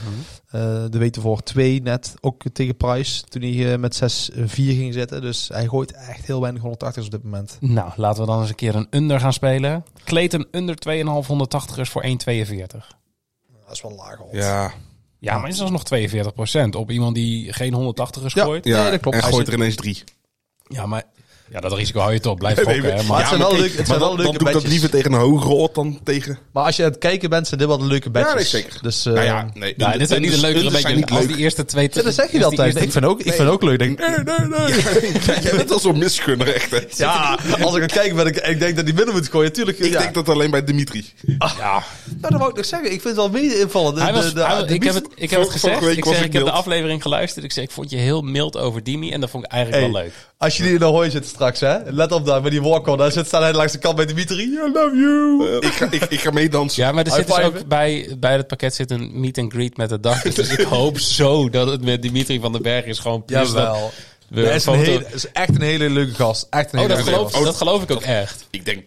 [0.50, 5.20] Eh, de week ervoor twee net, ook tegen Price toen hij met 6-4 ging zitten.
[5.20, 7.56] Dus hij gooit echt heel weinig 180's op dit moment.
[7.60, 9.84] Nou, laten we dan eens een keer een under gaan spelen.
[10.04, 12.96] Kleten under 2,5 180ers voor 1,42.
[13.66, 14.28] Dat is wel laag al.
[14.32, 14.72] Ja,
[15.18, 18.44] Ja, maar is dat nog 42% op iemand die geen 180ers Ja.
[18.44, 18.64] gooit?
[18.64, 18.82] ja.
[18.82, 19.16] Nee, dat klopt.
[19.16, 20.04] en Hij gooit zit- er ineens drie.
[20.68, 21.04] Ja, maar
[21.52, 22.36] ja, dat risico hou je toch.
[22.36, 23.02] Blijf Nee, gokken, nee, hè.
[23.02, 24.54] maar- het zijn wel maar leuk- kijk, het zijn maar wel dan, leuke doe ik
[24.54, 24.70] dat bedjes.
[24.80, 26.38] liever tegen een hogere odd dan tegen...
[26.52, 28.30] Maar als je aan het kijken bent, zijn dit wel de leuke bedjes.
[28.30, 28.78] Ja, nee, zeker.
[28.82, 29.74] Dus, eh, nou ja, nee.
[29.76, 31.28] Nou, de- dit zijn niet de leukere niet als leuk.
[31.28, 31.88] die eerste twee...
[31.92, 32.82] Ja, dat zeg je wel altijd.
[32.82, 33.80] Ik vind ook, ik vind ook leuk.
[33.80, 34.82] Ik Denk, nee, nee, nee.
[35.42, 36.70] Jij bent wel zo'n misgunner, echt.
[36.70, 36.80] hè.
[36.96, 39.52] Ja, als ik aan het kijken ben ik, ik denk dat die binnen moet gooien.
[39.52, 39.78] Tuurlijk.
[39.78, 39.98] Ik ja.
[39.98, 41.04] denk dat alleen bij Dimitri.
[41.26, 41.82] Ja, Nou,
[42.20, 42.92] dat wou ik nog zeggen.
[42.92, 43.94] Ik vind het wel mede invallen.
[43.94, 44.00] De,
[44.74, 45.82] ik heb het, ik heb het gezegd.
[45.86, 47.44] Ik, was zeg, ik heb de aflevering geluisterd.
[47.44, 49.10] Ik zeg, ik vond je heel mild over Dimi.
[49.10, 50.12] En dat vond ik eigenlijk wel leuk.
[50.38, 51.76] Als je die in de hooi zit straks, hè.
[51.84, 52.96] Let op daar, met die walk-on.
[52.96, 54.42] Daar zit staan hij langs de kant bij Dimitri.
[54.42, 55.56] I love you.
[55.60, 56.82] ik, ga, ik, ik ga meedansen.
[56.84, 59.76] Ja, maar er zit dus ook bij, bij het pakket zit een meet and greet
[59.76, 60.22] met de dag.
[60.22, 62.98] Dus ik hoop zo dat het met Dimitri van den Berg is.
[62.98, 63.92] Gewoon Jawel.
[64.30, 66.46] een is, een foto- hele, is echt een hele leuke gast.
[66.50, 67.44] Echt een Oh, hele dat leuke geloof, gast.
[67.44, 68.46] dat geloof ik ook echt.
[68.50, 68.84] Ik denk...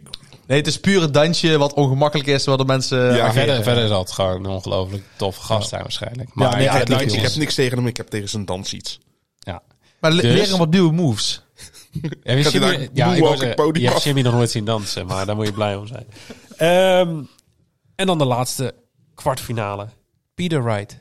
[0.48, 2.98] Nee, het is puur een dansje wat ongemakkelijk is, waar de mensen...
[2.98, 3.32] Ja, ageren.
[3.34, 6.30] verder, verder zal het gewoon een ongelooflijk toffe gast zijn waarschijnlijk.
[6.34, 8.74] Maar nee, ik ja, dat ik heb niks tegen hem, ik heb tegen zijn dans
[8.74, 9.00] iets.
[9.40, 9.62] ja.
[10.02, 11.42] Maar le- Dus- leren wat nieuwe moves.
[12.24, 14.04] Heb je Gaat hij Jimmy, ja, ik moonwalk wou het zeggen, podium je hebt af?
[14.04, 16.08] Jimmy nog nooit zien dansen, maar daar moet je blij om zijn.
[16.58, 17.24] Ehm,
[17.96, 18.76] en dan de laatste
[19.16, 19.88] kwartfinale.
[20.36, 21.00] Peter Wright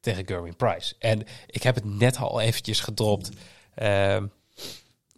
[0.00, 0.94] tegen Gerwin Price.
[0.98, 3.30] En ik heb het net al eventjes gedropt.
[3.74, 4.26] Ehm,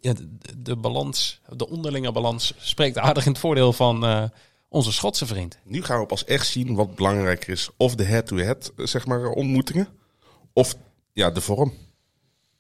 [0.01, 0.27] ja, de,
[0.59, 4.23] de balans, de onderlinge balans spreekt aardig in het voordeel van eh,
[4.69, 5.59] onze Schotse vriend.
[5.65, 7.69] Nu gaan we pas echt zien wat belangrijker is.
[7.77, 9.89] Of de head-to-head, zeg maar, ontmoetingen.
[10.53, 10.75] Of
[11.13, 11.73] ja, de vorm.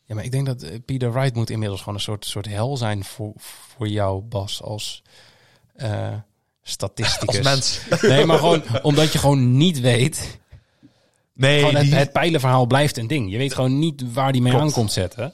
[0.09, 2.77] Ja, maar ik denk dat eh, Peter Wright moet inmiddels gewoon een soort, soort hel
[2.77, 5.03] zijn voor, voor jou, Bas, als
[5.75, 6.15] eh
[6.63, 7.37] statisticus.
[7.37, 7.81] Als mens.
[8.03, 10.39] Nee, maar gewoon omdat je gewoon niet weet.
[11.35, 13.31] Nee, Gewoon het, die- het pijlenverhaal blijft een ding.
[13.31, 14.67] Je weet gewoon niet waar die mee Klopt.
[14.67, 15.33] aan komt zetten.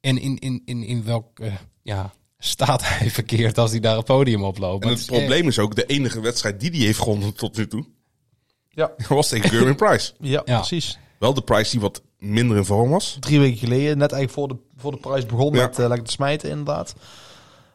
[0.00, 1.52] En in, in, in, in welke
[1.82, 4.82] ja, staat hij verkeert als hij daar het podium oploopt.
[4.82, 7.34] En Maar het is echt- probleem is ook, de enige wedstrijd die hij heeft gewonnen
[7.34, 7.86] tot nu toe,
[8.68, 8.90] Ja.
[9.08, 10.12] was tegen Gerwin Price.
[10.20, 10.56] ja, Ja.
[10.58, 10.98] precies.
[11.18, 13.16] Wel de Price die wat minder in vorm was.
[13.20, 15.62] Drie weken geleden, net eigenlijk voor de, voor de prijs begon Ja.
[15.66, 16.94] met eh, lekker te smijten inderdaad.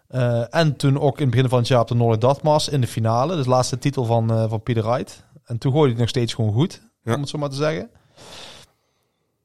[0.08, 2.82] Eh, en toen ook in het begin van het jaar op de Noord Dartmars in
[2.82, 3.36] de finale.
[3.36, 5.26] Dus de laatste titel van, eh van Peter Wright.
[5.46, 7.14] En toen gooide hij nog steeds gewoon goed, Ja.
[7.14, 7.90] om het zo maar te zeggen.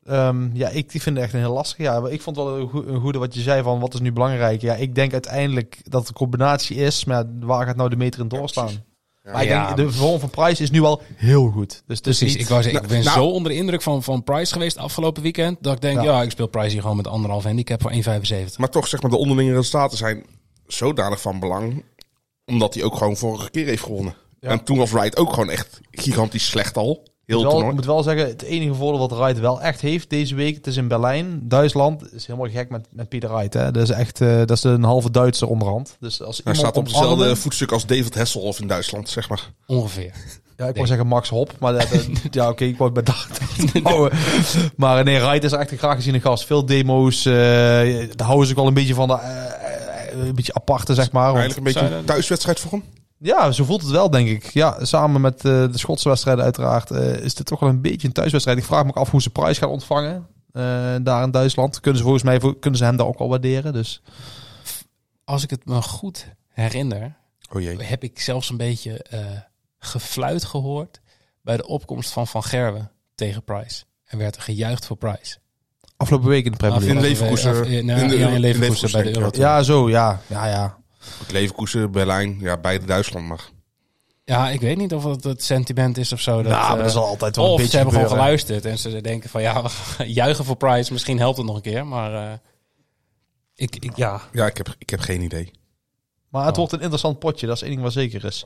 [0.05, 1.79] Ehm, ja, ik, ik vind het echt een heel lastig.
[1.79, 4.13] Ja, ik vond wel een, goe- een goede wat je zei van wat is nu
[4.13, 4.61] belangrijk.
[4.61, 7.05] Ja, ik denk uiteindelijk dat het een combinatie is.
[7.05, 8.71] Maar waar gaat nou de meter in doorstaan?
[9.33, 9.75] Maar ik Ja.
[9.75, 11.83] denk, de vorm van Price is nu wel heel goed.
[11.87, 14.23] Dus Precies, niet- ik, wou zeggen, ik ben Nou, zo onder de indruk van, van
[14.23, 15.57] Price geweest afgelopen weekend.
[15.61, 16.23] Dat ik denk, ja, Ja.
[16.23, 18.59] ik speel Price hier gewoon met anderhalf handicap voor 1,75.
[18.59, 20.25] Maar toch, zeg maar, de onderlinge resultaten zijn
[20.67, 21.85] zodanig van belang.
[22.45, 24.15] Omdat hij ook gewoon vorige keer heeft gewonnen.
[24.41, 24.49] Ja.
[24.49, 27.09] En toen was Wright ook gewoon echt gigantisch slecht al.
[27.27, 27.75] Heel Ik wel, ik toernooi.
[27.75, 30.77] moet wel zeggen, het enige voordeel wat Wright wel echt heeft deze week, het is
[30.77, 33.55] in Berlijn, Duitsland, is helemaal gek met, met Pieter Wright.
[33.55, 33.71] Hè?
[33.71, 35.97] Dat is echt, eh, dat is een halve Duitser onderhand.
[36.01, 39.51] Dus als Hij iemand staat op hetzelfde voetstuk als David Hasselhoff in Duitsland, zeg maar.
[39.67, 40.13] Ongeveer.
[40.57, 43.15] Ja, ik wou zeggen Max Hop, maar dat, dat- ja, oké, ik wou het bij
[43.15, 44.19] dat houden.
[44.77, 46.45] Maar nee, Wright is echt een graag geziene gast.
[46.47, 50.55] Veel demo's, eh daar houden ze ook wel een beetje van, de, eh, een beetje
[50.55, 51.33] aparte, zeg maar.
[51.33, 52.83] Want- Eigenlijk een beetje een thuiswedstrijd voor hem.
[53.19, 54.45] Ja, zo voelt het wel, denk ik.
[54.45, 55.43] Ja, samen met eh,
[55.73, 58.59] de Schotse wedstrijden uiteraard eh, is dit toch wel een beetje een thuiswedstrijd.
[58.59, 60.63] Ik vraag me ook af hoe ze prijs gaan ontvangen eh,
[61.03, 61.81] daar in Duitsland.
[61.81, 63.73] Kunnen ze volgens mij voor- kunnen ze hem daar ook al waarderen.
[63.73, 64.03] Dus
[65.25, 67.17] Als ik het me goed herinner,
[67.53, 67.83] Oh jee.
[67.83, 69.21] heb ik zelfs een beetje eh,
[69.79, 71.01] gefluit gehoord
[71.43, 73.85] bij de opkomst van Van Gerwen tegen Price.
[74.05, 75.37] En werd er gejuicht voor Price.
[75.97, 77.09] afgelopen week in de Premier in League.
[77.09, 77.65] Leverkusen.
[77.67, 79.17] In Leverkusen bij de.
[79.19, 79.31] Euro.
[79.33, 80.21] Ja, zo, ja.
[80.27, 80.77] Ja, ja.
[81.31, 83.49] Leverkusen, Berlijn, ja, beide Duitsland maar.
[84.25, 86.43] Ja, ik weet niet of het het sentiment is of zo.
[86.43, 88.65] Dat, nou, maar dat eh, zal altijd wel een of beetje ze hebben gewoon geluisterd
[88.65, 90.93] en ze denken van ja, we juichen voor Price.
[90.93, 92.39] Misschien helpt het nog een keer, maar eh,
[93.55, 95.51] ik, ik, ja, Ja, ik heb, ik heb geen idee.
[96.29, 96.57] Maar het Oh.
[96.59, 98.45] wordt een interessant potje, dat is één ding wat zeker is.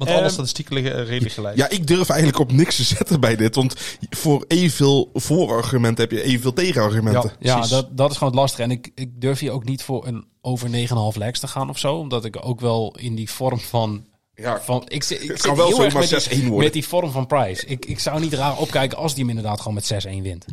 [0.00, 1.56] Want Ehm, alle statistieken liggen redelijk gelijk.
[1.56, 3.54] Ja, ik durf eigenlijk op niks te zetten bij dit.
[3.54, 3.74] Want
[4.10, 7.30] voor evenveel voorargumenten heb je evenveel tegenargumenten.
[7.30, 7.36] Ja.
[7.40, 7.70] ja Precies.
[7.70, 8.62] dat, dat is gewoon het lastige.
[8.62, 10.68] En ik, ik durf hier ook niet voor een over
[11.12, 11.94] 9,5 legs te gaan of zo.
[11.96, 14.06] Omdat ik ook wel in die vorm van...
[14.34, 16.64] Ja, van ik, ik Het kan wel zomaar met die, 6-1 worden.
[16.64, 17.66] met die vorm van Price.
[17.66, 20.44] Ik, ik zou niet raar opkijken als die hem inderdaad gewoon met 6-1 wint.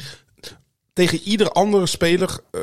[0.94, 2.62] tegen ieder andere speler eh,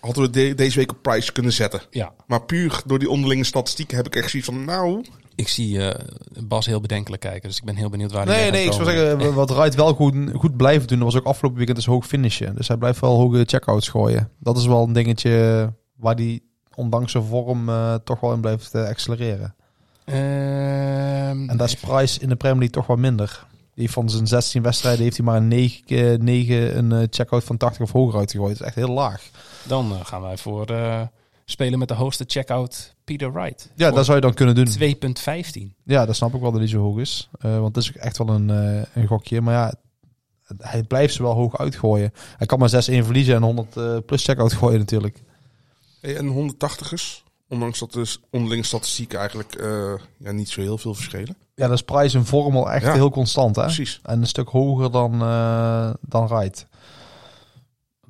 [0.00, 1.80] hadden we de- deze week op prijs kunnen zetten.
[1.90, 5.04] Ja, Maar puur door die onderlinge statistieken heb ik echt zoiets van, nou...
[5.38, 6.04] ik zie eh,
[6.44, 7.48] Bas heel bedenkelijk kijken.
[7.48, 9.94] Dus ik ben heel benieuwd waar hij Nee, nee, ik zou zeggen, wat Wright wel
[9.94, 12.54] goed, goed blijft doen, dat was ook afgelopen weekend, is hoog finishen.
[12.54, 14.30] Dus hij blijft wel hoge checkouts gooien.
[14.38, 16.40] Dat is wel een dingetje waar hij,
[16.74, 19.54] ondanks zijn vorm, eh, toch wel in blijft eh, accelereren.
[20.04, 23.46] Ehm, En daar is Price in de Premier League toch wat minder.
[23.74, 27.80] Die van zijn 16 wedstrijden heeft hij maar een 9, 9 een checkout van 80
[27.80, 28.50] of hoger uitgegooid.
[28.50, 29.22] Dat is echt heel laag.
[29.62, 30.66] Dan gaan wij voor
[31.44, 33.70] spelen met de hoogste checkout Peter Wright.
[33.74, 34.66] Ja, dat zou je dan kunnen doen.
[34.68, 35.74] 2,15.
[35.84, 37.28] Ja, dat snap ik wel dat hij zo hoog is.
[37.40, 39.40] Eh, want het is ook echt wel een, eh, een gokje.
[39.40, 39.74] Maar ja,
[40.58, 42.12] hij blijft ze wel hoog uitgooien.
[42.36, 45.22] Hij kan maar 6-1 verliezen en 100 eh, plus checkout gooien natuurlijk.
[46.00, 51.36] En 180ers, ondanks dat de onderlinge statistieken eigenlijk eh, ja, niet zo heel veel verschillen.
[51.54, 52.92] Ja, dat is prijs en vorm al echt Ja.
[52.92, 53.56] heel constant.
[53.56, 53.62] Hè?
[53.62, 54.00] Precies.
[54.02, 56.66] En een stuk hoger dan, eh dan Wright.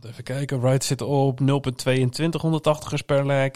[0.02, 0.60] Even kijken.
[0.60, 3.50] Wright zit op 0,22 180ers per leg.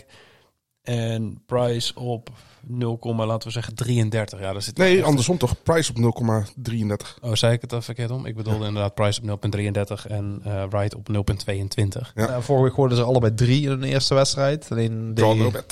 [0.83, 2.31] En Price op
[2.67, 4.41] 0, laten we zeggen 33.
[4.41, 5.63] Ja, daar zit Nee, echt- andersom toch?
[5.63, 7.19] Prijs op 0,33.
[7.21, 8.27] Oh, zei ik het dan verkeerd om?
[8.27, 12.13] Ik bedoelde inderdaad Price op 0,33 en eh Wright op 0,22.
[12.15, 12.29] Ja.
[12.29, 14.67] Eh, vorige week gooiden ze allebei drie in hun eerste wedstrijd.
[14.71, 15.65] Alleen de.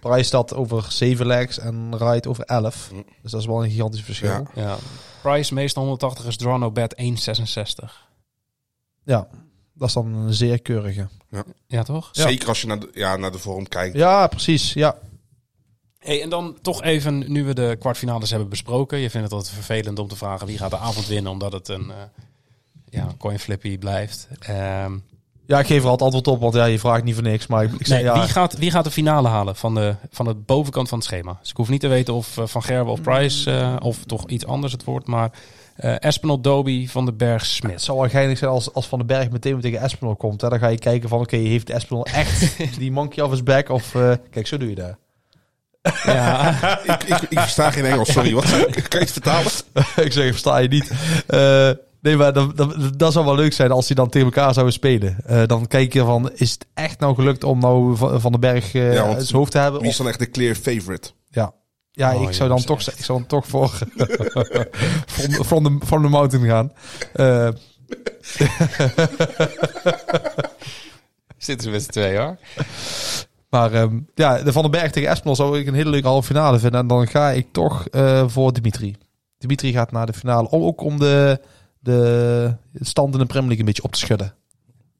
[0.00, 2.88] Price dat over 7 legs en Wright over 11.
[2.90, 2.94] Hm.
[3.22, 4.28] Dus dat is wel een gigantisch verschil.
[4.28, 4.42] Ja.
[4.54, 4.76] Ja, Ja.
[5.22, 8.08] Price meestal 180 is draw no bet 1,66.
[9.74, 11.08] Dat is dan een zeer keurige.
[11.66, 12.08] Ja, toch?
[12.12, 12.28] Ja.
[12.28, 13.96] Zeker als je naar de, ja, naar de vorm kijkt.
[13.96, 14.72] Ja, precies.
[14.72, 14.98] Ja.
[15.98, 18.98] Hey, en dan toch even, nu we de kwartfinales hebben besproken.
[18.98, 21.68] Je vindt het altijd vervelend om te vragen wie gaat de avond winnen, omdat het
[21.68, 21.96] een eh
[22.90, 24.28] ja, coin flippy blijft.
[24.40, 24.92] Ehm,
[25.46, 27.46] Ja, ik geef er altijd antwoord op, want ja, je vraagt niet voor niks.
[27.46, 29.94] Maar ik, ik zeg Nee, ja, wie, gaat, wie gaat de finale halen van de,
[30.10, 31.36] van de bovenkant van het schema?
[31.40, 34.28] Dus ik hoef niet te weten of eh, Van Gerwen of Price eh, of toch
[34.28, 35.06] iets anders het wordt.
[35.06, 35.30] Maar
[35.76, 37.82] eh Espinol, Doby, Van den Berg, het Smit.
[37.82, 40.40] zou wel geinig zijn als, als Van den Berg meteen tegen Espinol komt.
[40.40, 40.48] Hè?
[40.48, 43.68] Dan ga je kijken van, oké, heeft Espinol echt die monkey off his back?
[43.68, 44.96] Of, eh, kijk, zo doe je dat.
[46.04, 46.50] Ja,
[46.94, 48.34] ik, ik, ik versta geen Engels, sorry.
[48.34, 49.52] Wat, kan je het vertalen?
[50.06, 50.90] ik zeg, versta je niet.
[51.26, 51.70] Eh,
[52.00, 54.74] nee, maar dat, dat, dat zou wel leuk zijn als die dan tegen elkaar zouden
[54.74, 55.16] spelen.
[55.26, 58.40] Eh, dan kijk je van, is het echt nou gelukt om nou Van, van den
[58.40, 59.80] Berg eh Ja, want het hoofd te hebben?
[59.80, 61.10] Wie Of- is dan echt de clear favorite?
[61.96, 62.98] Ja, Oh, ik, zou dan toch, echt.
[62.98, 63.68] ik zou dan toch voor
[65.44, 66.72] from, the, from the mountain gaan.
[67.12, 67.48] Eh,
[71.38, 72.36] zitten ze met z'n tweeën hoor.
[73.48, 76.26] maar ehm, ja, de Van den Berg tegen Espinol zou ik een hele leuke halve
[76.26, 76.80] finale vinden.
[76.80, 78.96] En dan ga ik toch eh, voor Dimitri.
[79.38, 80.50] Dimitri gaat naar de finale.
[80.50, 81.40] Om, ook om de,
[81.78, 84.34] de stand in de Premier League een beetje op te schudden.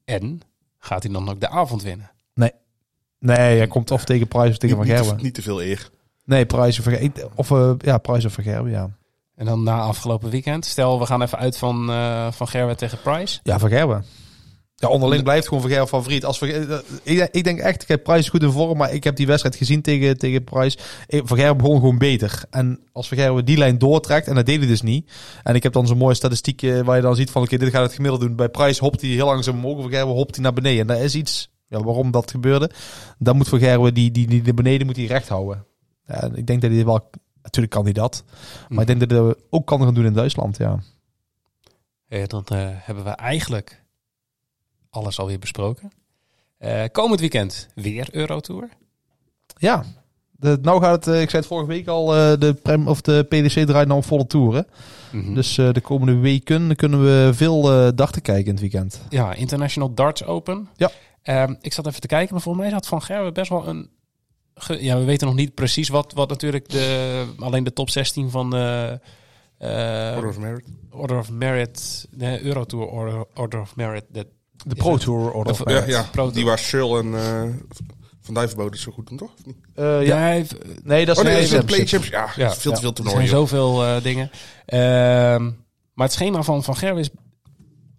[0.05, 0.41] En
[0.79, 2.09] gaat hij dan ook de avond winnen?
[3.19, 5.17] Nee, hij komt of tegen Price of tegen Van Gerwen.
[5.21, 5.89] niet te veel eer.
[6.25, 6.87] Nee, Price of.
[7.35, 8.89] Of eh, ja, Price of Van Gerwen, ja.
[9.35, 10.65] En dan na afgelopen weekend.
[10.65, 13.39] Stel, we gaan even uit van, eh van Gerwen tegen Price.
[13.43, 14.05] Ja, Van Gerwen.
[14.75, 16.25] Ja, onderling blijft gewoon Van Gerwen favoriet.
[16.25, 18.93] Als Van Gerwen- eh, ik, ik denk echt, ik heb Price goed in vorm, maar
[18.93, 20.77] ik heb die wedstrijd gezien tegen, tegen Price.
[21.07, 22.43] Gerwen begon gewoon beter.
[22.49, 25.11] En als Van Gerwen die lijn doortrekt, en dat deed hij dus niet.
[25.43, 27.83] En ik heb dan zo'n mooie statistiek waar je dan ziet van, oké, dit gaat
[27.83, 28.35] het gemiddeld doen.
[28.35, 30.79] Bij Price hopt hij heel langzaam omhoog, Van Gerwen hopt hij naar beneden.
[30.79, 32.69] En dat is iets, ja, waarom dat gebeurde.
[33.17, 35.65] Dan moet Van Gerwen die, die, die, de beneden moet hij recht houden.
[36.07, 37.09] Ja, ik denk dat hij wel,
[37.41, 38.23] natuurlijk kan hij dat.
[38.69, 40.79] Maar ik denk dat hij dat ook kan gaan doen in Duitsland, ja.
[42.07, 43.83] Eh, dan eh, hebben we eigenlijk
[44.89, 45.91] alles alweer besproken.
[46.57, 48.69] Eh, komend weekend weer Eurotour.
[49.57, 49.83] Ja,
[50.31, 52.05] de, nou gaat het, eh, ik zei het vorige week al,
[52.39, 54.67] de, prem, of de PDC draait nou volle toeren.
[55.11, 55.33] Mhm.
[55.33, 59.01] Dus de komende weken kunnen we veel eh dachten kijken in het weekend.
[59.09, 60.69] Ja, International Darts Open.
[60.75, 60.91] Ja.
[61.21, 63.89] Ehm, ik zat even te kijken, maar volgens mij had Van Gerwen best wel een...
[64.79, 67.25] ja, we weten nog niet precies wat, wat natuurlijk de...
[67.39, 68.99] Alleen de top 16 van de...
[69.57, 70.65] eh, Order of Merit.
[70.91, 72.07] Order of Merit...
[72.11, 74.03] De Eurotour Order, Order of Merit.
[74.09, 74.27] De,
[74.65, 75.85] De Is Pro Tour order of Of- merit.
[75.87, 76.07] Ja, ja.
[76.11, 77.53] Pro- die waar Searle en eh,
[78.21, 79.31] Van Dijvenbode zo goed doen, toch?
[79.39, 79.55] Of niet?
[79.75, 80.31] Eh, ja.
[80.33, 80.43] ja.
[80.83, 81.85] Nee, dat is Oh nee, is Play.
[81.85, 82.07] Champions?
[82.09, 83.27] Ja, is veel te veel Er zijn toernooien.
[83.27, 84.29] zoveel eh, dingen.
[84.65, 85.43] Ehm,
[85.93, 87.09] maar het schema van Van Gerwen is...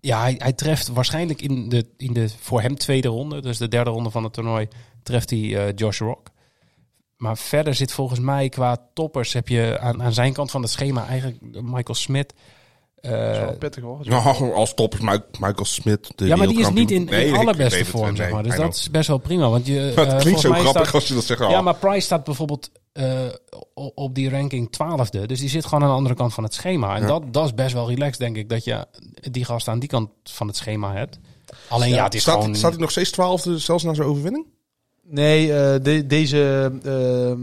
[0.00, 3.40] Ja, hij, hij treft waarschijnlijk in de, in de voor hem tweede ronde.
[3.42, 4.68] Dus de derde ronde van het toernooi
[5.02, 6.28] treft hij eh, Josh Rock.
[7.16, 9.32] Maar verder zit volgens mij qua toppers...
[9.32, 12.34] heb je aan, aan zijn kant van het schema eigenlijk Michael Smit.
[12.96, 13.98] eh, Dat is wel pittig hoor.
[14.04, 16.12] Nou, als top is Mike- Michael Smit.
[16.16, 17.20] De ja, maar die is niet in, wereldkampioen.
[17.20, 18.42] in Nee, ik allerbeste vorm, nee, zeg maar.
[18.42, 18.76] Dus I dat know.
[18.80, 19.48] is best wel prima.
[19.48, 21.40] Want je, het klinkt zo volgens mij grappig staat- als je dat zegt.
[21.40, 21.62] Ja, Oh.
[21.64, 23.20] maar Price staat bijvoorbeeld eh,
[23.74, 25.26] op die ranking twaalfde.
[25.26, 26.94] Dus die zit gewoon aan de andere kant van het schema.
[26.94, 27.06] En Ja.
[27.06, 28.86] dat, dat is best wel relaxed, denk ik, dat je
[29.30, 31.18] die gast aan die kant van het schema hebt.
[31.68, 32.54] Alleen ja, het is staat, gewoon...
[32.54, 34.46] staat hij nog steeds twaalfde, zelfs na zijn overwinning?
[35.10, 37.40] Nee, eh, de- deze ehm,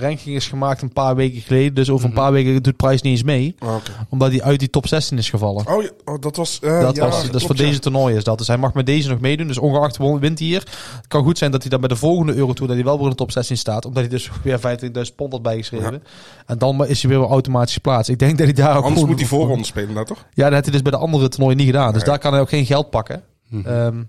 [0.00, 1.74] ranking is gemaakt een paar weken geleden.
[1.74, 2.20] Dus over een Mhm.
[2.20, 3.54] paar weken doet Price niet eens mee.
[3.58, 3.90] Oh, oké.
[4.08, 5.66] Omdat hij uit die top 16 is gevallen.
[5.68, 6.58] oh, ja, oh, dat was...
[6.60, 7.62] eh, dat, ja, was, dat is voor ja.
[7.64, 8.38] deze toernooi is dat.
[8.38, 9.46] Dus hij mag met deze nog meedoen.
[9.46, 10.58] Dus ongeacht wint hij hier.
[10.96, 13.04] Het kan goed zijn dat hij dan bij de volgende Eurotour dat hij wel weer
[13.04, 13.84] in de top 16 staat.
[13.84, 16.02] Omdat hij dus weer 25.000 pond had bijgeschreven.
[16.46, 18.10] En dan is hij weer automatisch geplaatst.
[18.10, 20.26] Ik denk dat hij daar ook Anders moet hij voorronde spelen, nou toch?
[20.34, 21.92] Ja, dat heeft hij dus bij de andere toernooien niet gedaan.
[21.92, 22.10] Dus Nee.
[22.10, 23.22] daar kan hij ook geen geld pakken.
[23.48, 23.66] Mhm.
[23.66, 24.02] Ehm,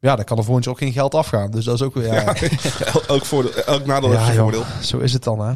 [0.00, 1.50] ja, dan kan er volgens ook geen geld afgaan.
[1.50, 2.12] Dus dat is ook weer...
[2.12, 2.34] Ja,
[2.84, 4.54] El- elk, voordeel, elk nadeel Ja, heeft zijn joh.
[4.54, 4.82] voordeel.
[4.82, 5.52] zo is het dan hè.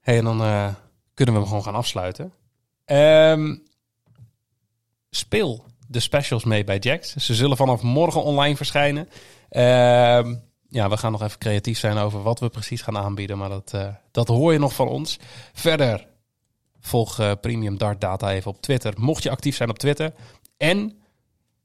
[0.00, 0.68] Hey, en dan eh,
[1.14, 2.32] kunnen we hem gewoon gaan afsluiten.
[2.84, 3.56] Ehm,
[5.10, 7.14] speel de specials mee bij Jax.
[7.16, 9.08] Ze zullen vanaf morgen online verschijnen.
[9.48, 10.34] Ehm,
[10.68, 13.38] ja, we gaan nog even creatief zijn over wat we precies gaan aanbieden.
[13.38, 15.18] Maar dat, eh, dat hoor je nog van ons.
[15.52, 16.06] Verder,
[16.80, 18.92] volg eh, Premium Dart Data even op Twitter.
[18.96, 20.12] Mocht je actief zijn op Twitter.
[20.56, 20.98] En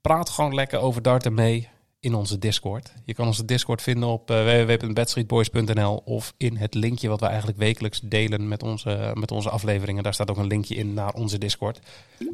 [0.02, 1.70] praat gewoon lekker over darten mee
[2.00, 2.94] in onze Discord.
[3.06, 7.58] Je kan onze Discord vinden op uh, www.bedstreetboys.nl of in het linkje wat we eigenlijk
[7.58, 10.04] wekelijks delen met onze, met onze afleveringen.
[10.04, 11.80] Daar staat ook een linkje in naar onze Discord.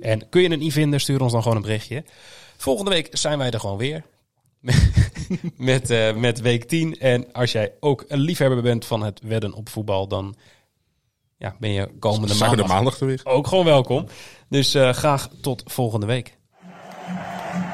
[0.01, 2.03] En kun je het niet vinden, stuur ons dan gewoon een berichtje.
[2.57, 4.03] Volgende week zijn wij er gewoon weer.
[5.57, 6.99] met, uh, met week 10.
[6.99, 10.35] En als jij ook een liefhebber bent van het wedden op voetbal, dan
[11.37, 13.21] ja, ben je komende maandag maandag er weer?
[13.23, 14.05] ook gewoon welkom.
[14.49, 16.34] Dus uh, graag tot volgende week.
[17.07, 17.64] Thank you.